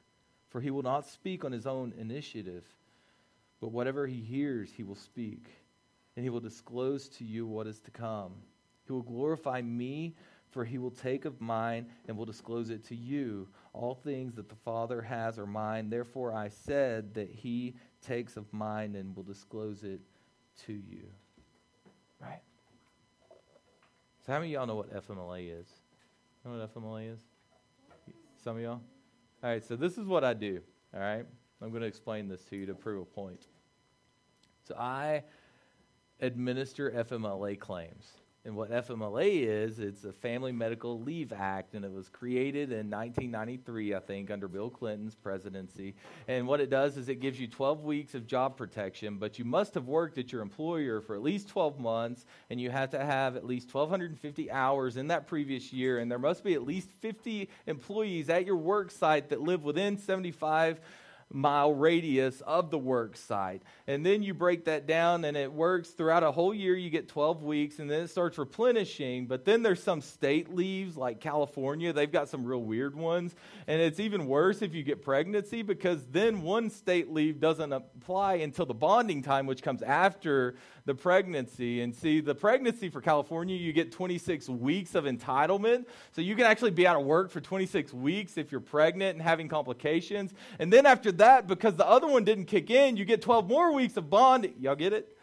For 0.49 0.61
He 0.61 0.71
will 0.71 0.83
not 0.83 1.07
speak 1.07 1.45
on 1.45 1.53
His 1.53 1.67
own 1.67 1.93
initiative, 1.99 2.65
but 3.61 3.73
whatever 3.73 4.07
He 4.07 4.21
hears, 4.21 4.73
He 4.73 4.83
will 4.83 4.97
speak. 4.97 5.51
And 6.17 6.25
He 6.25 6.31
will 6.31 6.41
disclose 6.41 7.09
to 7.11 7.25
you 7.25 7.47
what 7.47 7.67
is 7.67 7.81
to 7.81 7.91
come. 7.91 8.33
He 8.91 8.93
will 8.93 9.03
glorify 9.03 9.63
me, 9.63 10.17
for 10.49 10.65
he 10.65 10.77
will 10.77 10.91
take 10.91 11.25
of 11.25 11.41
mine 11.41 11.87
and 12.09 12.17
will 12.17 12.25
disclose 12.25 12.71
it 12.71 12.85
to 12.89 12.97
you. 12.97 13.47
All 13.73 13.95
things 13.95 14.35
that 14.35 14.49
the 14.49 14.57
Father 14.57 15.01
has 15.01 15.39
are 15.39 15.47
mine. 15.47 15.91
Therefore, 15.91 16.35
I 16.35 16.49
said 16.49 17.15
that 17.15 17.31
he 17.31 17.77
takes 18.05 18.37
of 18.37 18.53
mine 18.53 18.97
and 18.97 19.15
will 19.15 19.23
disclose 19.23 19.85
it 19.85 20.01
to 20.67 20.73
you. 20.73 21.05
Right? 22.21 22.43
So, 24.27 24.33
how 24.33 24.41
many 24.41 24.57
of 24.57 24.59
y'all 24.59 24.67
know 24.67 24.75
what 24.75 24.93
FMLA 24.93 25.61
is? 25.61 25.69
You 26.45 26.51
know 26.51 26.59
what 26.59 26.75
FMLA 26.75 27.15
is? 27.15 27.21
Some 28.43 28.57
of 28.57 28.63
y'all? 28.63 28.81
All 29.45 29.51
right, 29.51 29.65
so 29.65 29.77
this 29.77 29.99
is 29.99 30.07
what 30.09 30.25
I 30.25 30.35
do. 30.35 30.63
All 30.93 30.99
right? 30.99 31.25
I'm 31.63 31.71
going 31.71 31.83
to 31.83 31.87
explain 31.87 32.27
this 32.27 32.43
to 32.47 32.57
you 32.57 32.67
to 32.67 32.75
prove 32.75 33.03
a 33.03 33.05
point. 33.05 33.47
So, 34.67 34.75
I 34.77 35.23
administer 36.21 36.91
FMLA 36.91 37.57
claims. 37.61 38.20
And 38.47 38.57
what 38.57 38.71
FMLA 38.71 39.43
is, 39.47 39.81
it's 39.81 40.05
a 40.05 40.15
Family 40.15 40.51
Medical 40.51 40.99
Leave 40.99 41.31
Act, 41.31 41.75
and 41.75 41.85
it 41.85 41.93
was 41.93 42.09
created 42.09 42.73
in 42.73 42.89
1993, 42.89 43.95
I 43.95 43.99
think, 44.01 44.31
under 44.31 44.49
Bill 44.49 44.71
Clinton's 44.71 45.15
presidency. 45.15 45.95
And 46.27 46.47
what 46.47 46.59
it 46.59 46.71
does 46.71 46.97
is 46.97 47.11
it 47.11 47.17
gives 47.17 47.39
you 47.39 47.47
12 47.47 47.85
weeks 47.85 48.15
of 48.15 48.27
job 48.27 48.57
protection, 48.57 49.19
but 49.19 49.39
you 49.39 49.45
must 49.45 49.75
have 49.75 49.89
worked 49.89 50.17
at 50.17 50.33
your 50.33 50.41
employer 50.41 51.03
for 51.03 51.15
at 51.15 51.23
least 51.23 51.49
12 51.49 51.79
months, 51.79 52.25
and 52.49 52.59
you 52.59 52.71
have 52.71 52.89
to 52.91 53.05
have 53.05 53.37
at 53.37 53.45
least 53.45 53.75
1,250 53.75 54.51
hours 54.51 54.97
in 54.97 55.09
that 55.09 55.27
previous 55.27 55.71
year, 55.71 55.99
and 55.99 56.11
there 56.11 56.19
must 56.19 56.43
be 56.43 56.55
at 56.55 56.63
least 56.63 56.89
50 57.01 57.47
employees 57.67 58.31
at 58.31 58.47
your 58.47 58.57
work 58.57 58.91
site 58.91 59.29
that 59.29 59.43
live 59.43 59.65
within 59.65 59.99
75 59.99 60.81
mile 61.33 61.73
radius 61.73 62.41
of 62.43 62.71
the 62.71 62.79
work 62.79 63.17
site. 63.17 63.63
And 63.87 64.05
then 64.05 64.23
you 64.23 64.35
break 64.35 64.65
that 64.65 64.87
down 64.87 65.25
and 65.25 65.37
it 65.37 65.53
works 65.53 65.91
throughout 65.91 66.23
a 66.23 66.33
whole 66.33 66.53
year. 66.53 66.75
You 66.75 66.91
get 66.91 67.09
12 67.09 67.43
weeks 67.43 67.79
and 67.79 67.91
then 67.91 68.03
it 68.03 68.09
starts 68.09 68.39
replenishing. 68.39 69.27
But 69.27 69.45
then 69.45 69.63
there's 69.63 69.83
some 69.83 70.01
state 70.01 70.55
leaves 70.55 70.97
like 70.97 71.21
California. 71.21 71.93
They've 71.93 72.11
got 72.11 72.29
some 72.29 72.45
real 72.45 72.63
weird 72.63 72.97
ones. 72.97 73.35
And 73.67 73.81
it's 73.81 74.01
even 74.01 74.27
worse 74.27 74.63
if 74.63 74.75
you 74.75 74.83
get 74.83 75.03
pregnancy 75.03 75.63
because 75.63 76.05
then 76.11 76.43
one 76.43 76.71
state 76.71 77.13
leave 77.13 77.41
doesn't 77.41 77.73
apply 77.73 78.35
until 78.35 78.67
the 78.67 78.75
bonding 78.75 79.23
time, 79.23 79.47
which 79.47 79.63
comes 79.63 79.83
after 79.83 80.57
the 80.85 80.95
pregnancy. 80.95 81.81
And 81.81 81.95
see, 81.95 82.21
the 82.21 82.35
pregnancy 82.35 82.89
for 82.89 83.01
California, 83.01 83.57
you 83.57 83.73
get 83.73 83.93
26 83.93 84.49
weeks 84.49 84.95
of 84.95 85.05
entitlement. 85.05 85.87
So 86.13 86.21
you 86.21 86.35
can 86.37 86.47
actually 86.47 86.73
be 86.73 86.87
out 86.87 86.97
of 86.97 87.05
work 87.05 87.31
for 87.31 87.41
26 87.41 87.93
weeks 87.93 88.37
if 88.37 88.51
you're 88.53 88.61
pregnant 88.61 89.15
and 89.15 89.23
having 89.23 89.49
complications. 89.49 90.33
And 90.59 90.73
then 90.73 90.87
after 90.87 91.13
that, 91.13 91.47
because 91.47 91.77
the 91.77 91.87
other 91.87 92.07
one 92.07 92.25
didn't 92.25 92.47
kick 92.47 92.71
in, 92.71 92.97
you 92.97 93.05
get 93.05 93.23
12 93.23 93.49
more 93.49 93.73
weeks 93.73 93.97
of 93.97 94.11
bond. 94.11 94.53
Y'all 94.61 94.75
get 94.75 94.93
it? 94.93 95.17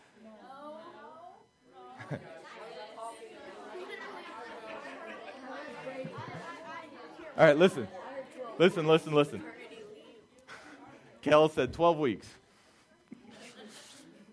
All 7.37 7.45
right, 7.45 7.57
listen. 7.57 7.87
Listen, 8.57 8.87
listen, 8.87 9.13
listen. 9.13 9.43
Kel 11.21 11.49
said 11.49 11.71
12 11.71 11.99
weeks. 11.99 12.27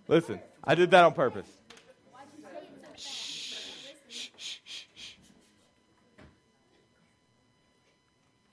Listen. 0.09 0.41
I 0.67 0.75
did 0.75 0.91
that 0.93 1.05
on 1.05 1.13
purpose. 1.13 1.47
Shh, 2.97 3.55
shh, 4.09 4.31
shh. 4.37 4.61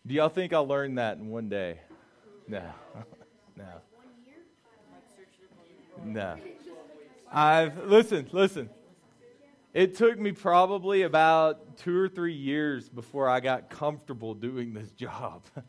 Do 0.05 0.13
y'all 0.13 0.29
think 0.29 0.51
I'll 0.51 0.67
learn 0.67 0.95
that 0.95 1.17
in 1.17 1.29
one 1.29 1.47
day? 1.47 1.79
No. 2.47 2.63
no. 3.55 3.65
No. 6.03 6.37
I've, 7.31 7.85
listen, 7.85 8.27
listen. 8.31 8.69
It 9.73 9.95
took 9.95 10.19
me 10.19 10.33
probably 10.33 11.03
about 11.03 11.77
two 11.77 11.97
or 11.97 12.09
three 12.09 12.33
years 12.33 12.89
before 12.89 13.29
I 13.29 13.39
got 13.39 13.69
comfortable 13.69 14.33
doing 14.33 14.73
this 14.73 14.91
job. 14.91 15.43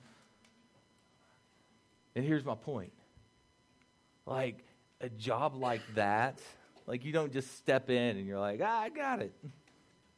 and 2.16 2.24
here's 2.24 2.44
my 2.44 2.56
point. 2.56 2.92
Like, 4.26 4.64
a 5.02 5.08
job 5.08 5.54
like 5.56 5.82
that, 5.94 6.40
like 6.86 7.04
you 7.04 7.12
don't 7.12 7.32
just 7.32 7.56
step 7.58 7.90
in 7.90 8.16
and 8.16 8.26
you're 8.26 8.38
like, 8.38 8.60
ah, 8.62 8.80
I 8.80 8.88
got 8.88 9.20
it. 9.20 9.34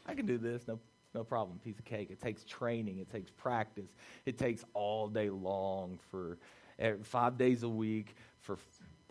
I 0.06 0.14
can 0.14 0.26
do 0.26 0.38
this. 0.38 0.68
No, 0.68 0.78
no 1.14 1.24
problem. 1.24 1.58
Piece 1.58 1.78
of 1.78 1.84
cake. 1.84 2.10
It 2.10 2.20
takes 2.20 2.44
training. 2.44 2.98
It 2.98 3.10
takes 3.10 3.30
practice. 3.30 3.88
It 4.26 4.38
takes 4.38 4.64
all 4.74 5.08
day 5.08 5.30
long 5.30 5.98
for 6.10 6.38
eh, 6.78 6.92
five 7.02 7.38
days 7.38 7.62
a 7.62 7.68
week. 7.68 8.14
For 8.40 8.58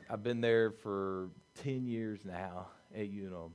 I've 0.10 0.24
been 0.24 0.42
there 0.42 0.72
for 0.72 1.30
ten 1.56 1.88
years 1.88 2.20
now 2.24 2.68
at 2.96 3.08
Unum. 3.08 3.54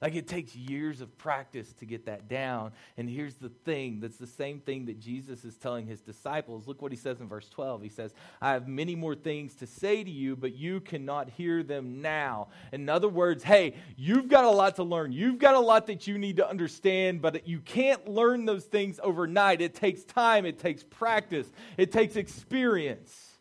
Like 0.00 0.14
it 0.14 0.28
takes 0.28 0.54
years 0.54 1.00
of 1.00 1.16
practice 1.18 1.72
to 1.74 1.86
get 1.86 2.06
that 2.06 2.28
down. 2.28 2.72
And 2.96 3.10
here's 3.10 3.34
the 3.34 3.48
thing 3.48 3.98
that's 4.00 4.16
the 4.16 4.28
same 4.28 4.60
thing 4.60 4.86
that 4.86 5.00
Jesus 5.00 5.44
is 5.44 5.56
telling 5.56 5.86
his 5.86 6.00
disciples. 6.00 6.68
Look 6.68 6.80
what 6.80 6.92
he 6.92 6.96
says 6.96 7.20
in 7.20 7.28
verse 7.28 7.48
12. 7.48 7.82
He 7.82 7.88
says, 7.88 8.14
I 8.40 8.52
have 8.52 8.68
many 8.68 8.94
more 8.94 9.16
things 9.16 9.56
to 9.56 9.66
say 9.66 10.04
to 10.04 10.10
you, 10.10 10.36
but 10.36 10.54
you 10.54 10.80
cannot 10.80 11.30
hear 11.30 11.64
them 11.64 12.00
now. 12.00 12.48
In 12.72 12.88
other 12.88 13.08
words, 13.08 13.42
hey, 13.42 13.74
you've 13.96 14.28
got 14.28 14.44
a 14.44 14.50
lot 14.50 14.76
to 14.76 14.84
learn. 14.84 15.10
You've 15.10 15.38
got 15.38 15.54
a 15.54 15.60
lot 15.60 15.88
that 15.88 16.06
you 16.06 16.16
need 16.16 16.36
to 16.36 16.48
understand, 16.48 17.20
but 17.20 17.48
you 17.48 17.58
can't 17.58 18.06
learn 18.08 18.44
those 18.44 18.64
things 18.64 19.00
overnight. 19.02 19.60
It 19.60 19.74
takes 19.74 20.04
time, 20.04 20.46
it 20.46 20.60
takes 20.60 20.84
practice, 20.84 21.50
it 21.76 21.90
takes 21.90 22.14
experience. 22.14 23.38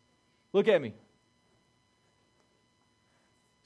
Look 0.53 0.67
at 0.67 0.81
me. 0.81 0.95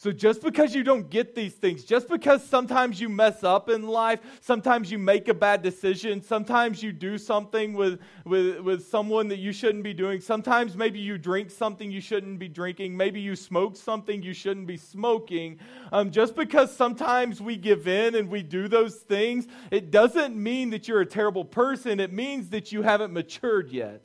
So, 0.01 0.11
just 0.11 0.41
because 0.41 0.73
you 0.73 0.81
don't 0.81 1.11
get 1.11 1.35
these 1.35 1.53
things, 1.53 1.83
just 1.83 2.07
because 2.07 2.43
sometimes 2.43 2.99
you 2.99 3.07
mess 3.07 3.43
up 3.43 3.69
in 3.69 3.83
life, 3.83 4.19
sometimes 4.39 4.89
you 4.89 4.97
make 4.97 5.27
a 5.27 5.33
bad 5.35 5.61
decision, 5.61 6.23
sometimes 6.23 6.81
you 6.81 6.91
do 6.91 7.19
something 7.19 7.73
with, 7.73 7.99
with, 8.25 8.61
with 8.61 8.87
someone 8.87 9.27
that 9.27 9.37
you 9.37 9.51
shouldn't 9.53 9.83
be 9.83 9.93
doing, 9.93 10.19
sometimes 10.19 10.75
maybe 10.75 10.97
you 10.97 11.19
drink 11.19 11.51
something 11.51 11.91
you 11.91 12.01
shouldn't 12.01 12.39
be 12.39 12.47
drinking, 12.47 12.97
maybe 12.97 13.21
you 13.21 13.35
smoke 13.35 13.75
something 13.75 14.23
you 14.23 14.33
shouldn't 14.33 14.65
be 14.65 14.75
smoking, 14.75 15.59
um, 15.91 16.09
just 16.09 16.35
because 16.35 16.75
sometimes 16.75 17.39
we 17.39 17.55
give 17.55 17.87
in 17.87 18.15
and 18.15 18.27
we 18.27 18.41
do 18.41 18.67
those 18.67 18.95
things, 18.95 19.45
it 19.69 19.91
doesn't 19.91 20.35
mean 20.35 20.71
that 20.71 20.87
you're 20.87 21.01
a 21.01 21.05
terrible 21.05 21.45
person. 21.45 21.99
It 21.99 22.11
means 22.11 22.49
that 22.49 22.71
you 22.71 22.81
haven't 22.81 23.13
matured 23.13 23.69
yet. 23.69 24.01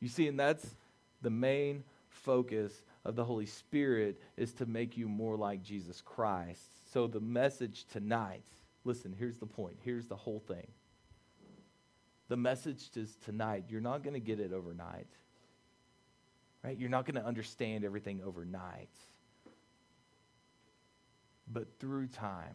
You 0.00 0.08
see, 0.08 0.26
and 0.26 0.40
that's 0.40 0.66
the 1.22 1.30
main 1.30 1.84
focus 2.08 2.82
of 3.04 3.16
the 3.16 3.24
Holy 3.24 3.46
Spirit 3.46 4.20
is 4.36 4.52
to 4.54 4.66
make 4.66 4.96
you 4.96 5.08
more 5.08 5.36
like 5.36 5.62
Jesus 5.62 6.00
Christ. 6.00 6.92
So, 6.92 7.06
the 7.06 7.20
message 7.20 7.84
tonight, 7.84 8.44
listen, 8.84 9.14
here's 9.16 9.38
the 9.38 9.46
point. 9.46 9.76
Here's 9.82 10.06
the 10.06 10.16
whole 10.16 10.40
thing. 10.40 10.66
The 12.28 12.36
message 12.36 12.88
is 12.96 13.16
tonight. 13.24 13.64
You're 13.68 13.80
not 13.80 14.02
going 14.02 14.14
to 14.14 14.20
get 14.20 14.40
it 14.40 14.52
overnight, 14.52 15.08
right? 16.62 16.78
You're 16.78 16.88
not 16.88 17.04
going 17.04 17.20
to 17.20 17.26
understand 17.26 17.84
everything 17.84 18.22
overnight. 18.24 18.88
But 21.52 21.78
through 21.78 22.08
time, 22.08 22.54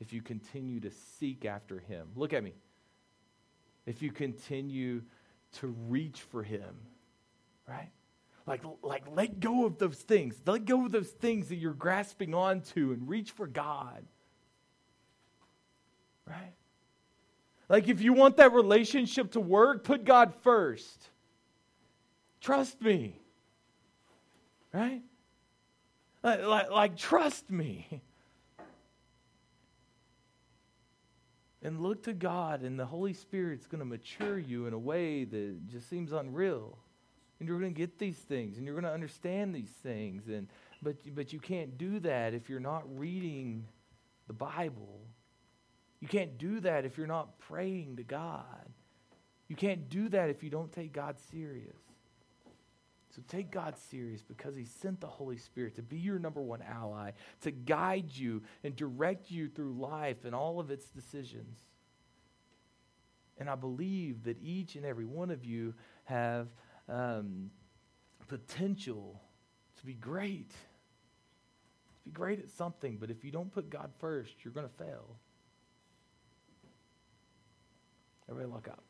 if 0.00 0.12
you 0.12 0.22
continue 0.22 0.80
to 0.80 0.90
seek 1.18 1.44
after 1.44 1.78
Him, 1.78 2.08
look 2.16 2.32
at 2.32 2.42
me. 2.42 2.54
If 3.84 4.00
you 4.00 4.10
continue 4.10 5.02
to 5.58 5.66
reach 5.88 6.20
for 6.20 6.42
Him, 6.42 6.74
right? 7.68 7.90
Like, 8.46 8.62
like 8.82 9.04
let 9.14 9.40
go 9.40 9.66
of 9.66 9.78
those 9.78 9.98
things. 9.98 10.34
Let 10.46 10.64
go 10.64 10.86
of 10.86 10.92
those 10.92 11.10
things 11.10 11.48
that 11.48 11.56
you're 11.56 11.74
grasping 11.74 12.34
onto 12.34 12.92
and 12.92 13.08
reach 13.08 13.30
for 13.30 13.46
God. 13.46 14.04
Right? 16.26 16.54
Like 17.68 17.88
if 17.88 18.00
you 18.00 18.12
want 18.12 18.36
that 18.38 18.52
relationship 18.52 19.32
to 19.32 19.40
work, 19.40 19.84
put 19.84 20.04
God 20.04 20.34
first. 20.42 21.08
Trust 22.40 22.80
me. 22.82 23.20
Right? 24.72 25.02
Like, 26.22 26.42
like, 26.42 26.70
like 26.70 26.96
trust 26.96 27.50
me. 27.50 28.02
And 31.64 31.80
look 31.80 32.02
to 32.04 32.12
God, 32.12 32.62
and 32.62 32.76
the 32.76 32.86
Holy 32.86 33.12
Spirit's 33.12 33.68
going 33.68 33.78
to 33.78 33.84
mature 33.84 34.36
you 34.36 34.66
in 34.66 34.72
a 34.72 34.78
way 34.78 35.22
that 35.22 35.68
just 35.68 35.88
seems 35.88 36.10
unreal 36.10 36.76
and 37.42 37.48
you're 37.48 37.58
going 37.58 37.74
to 37.74 37.76
get 37.76 37.98
these 37.98 38.18
things 38.18 38.56
and 38.56 38.64
you're 38.64 38.76
going 38.76 38.84
to 38.84 38.92
understand 38.92 39.52
these 39.52 39.72
things 39.82 40.28
and 40.28 40.46
but 40.80 40.94
but 41.12 41.32
you 41.32 41.40
can't 41.40 41.76
do 41.76 41.98
that 41.98 42.34
if 42.34 42.48
you're 42.48 42.60
not 42.60 42.84
reading 42.96 43.66
the 44.28 44.32
bible. 44.32 45.00
You 45.98 46.06
can't 46.06 46.38
do 46.38 46.60
that 46.60 46.84
if 46.84 46.96
you're 46.96 47.08
not 47.08 47.40
praying 47.40 47.96
to 47.96 48.04
god. 48.04 48.68
You 49.48 49.56
can't 49.56 49.88
do 49.88 50.08
that 50.10 50.30
if 50.30 50.44
you 50.44 50.50
don't 50.50 50.70
take 50.70 50.92
god 50.92 51.16
serious. 51.32 51.80
So 53.10 53.22
take 53.26 53.50
god 53.50 53.74
serious 53.90 54.22
because 54.22 54.54
he 54.54 54.64
sent 54.64 55.00
the 55.00 55.08
holy 55.08 55.38
spirit 55.38 55.74
to 55.74 55.82
be 55.82 55.96
your 55.98 56.20
number 56.20 56.40
one 56.40 56.62
ally 56.62 57.10
to 57.40 57.50
guide 57.50 58.12
you 58.12 58.40
and 58.62 58.76
direct 58.76 59.32
you 59.32 59.48
through 59.48 59.72
life 59.72 60.24
and 60.24 60.32
all 60.32 60.60
of 60.60 60.70
its 60.70 60.86
decisions. 60.86 61.58
And 63.36 63.50
i 63.50 63.56
believe 63.56 64.22
that 64.22 64.40
each 64.40 64.76
and 64.76 64.84
every 64.84 65.06
one 65.06 65.32
of 65.32 65.44
you 65.44 65.74
have 66.04 66.46
um, 66.88 67.50
potential 68.28 69.20
to 69.78 69.86
be 69.86 69.94
great. 69.94 70.50
To 70.50 72.04
be 72.04 72.10
great 72.10 72.38
at 72.38 72.50
something, 72.50 72.96
but 72.98 73.10
if 73.10 73.24
you 73.24 73.30
don't 73.30 73.52
put 73.52 73.70
God 73.70 73.90
first, 73.98 74.32
you're 74.44 74.54
going 74.54 74.68
to 74.68 74.84
fail. 74.84 75.16
Everybody 78.28 78.52
look 78.52 78.68
up. 78.68 78.84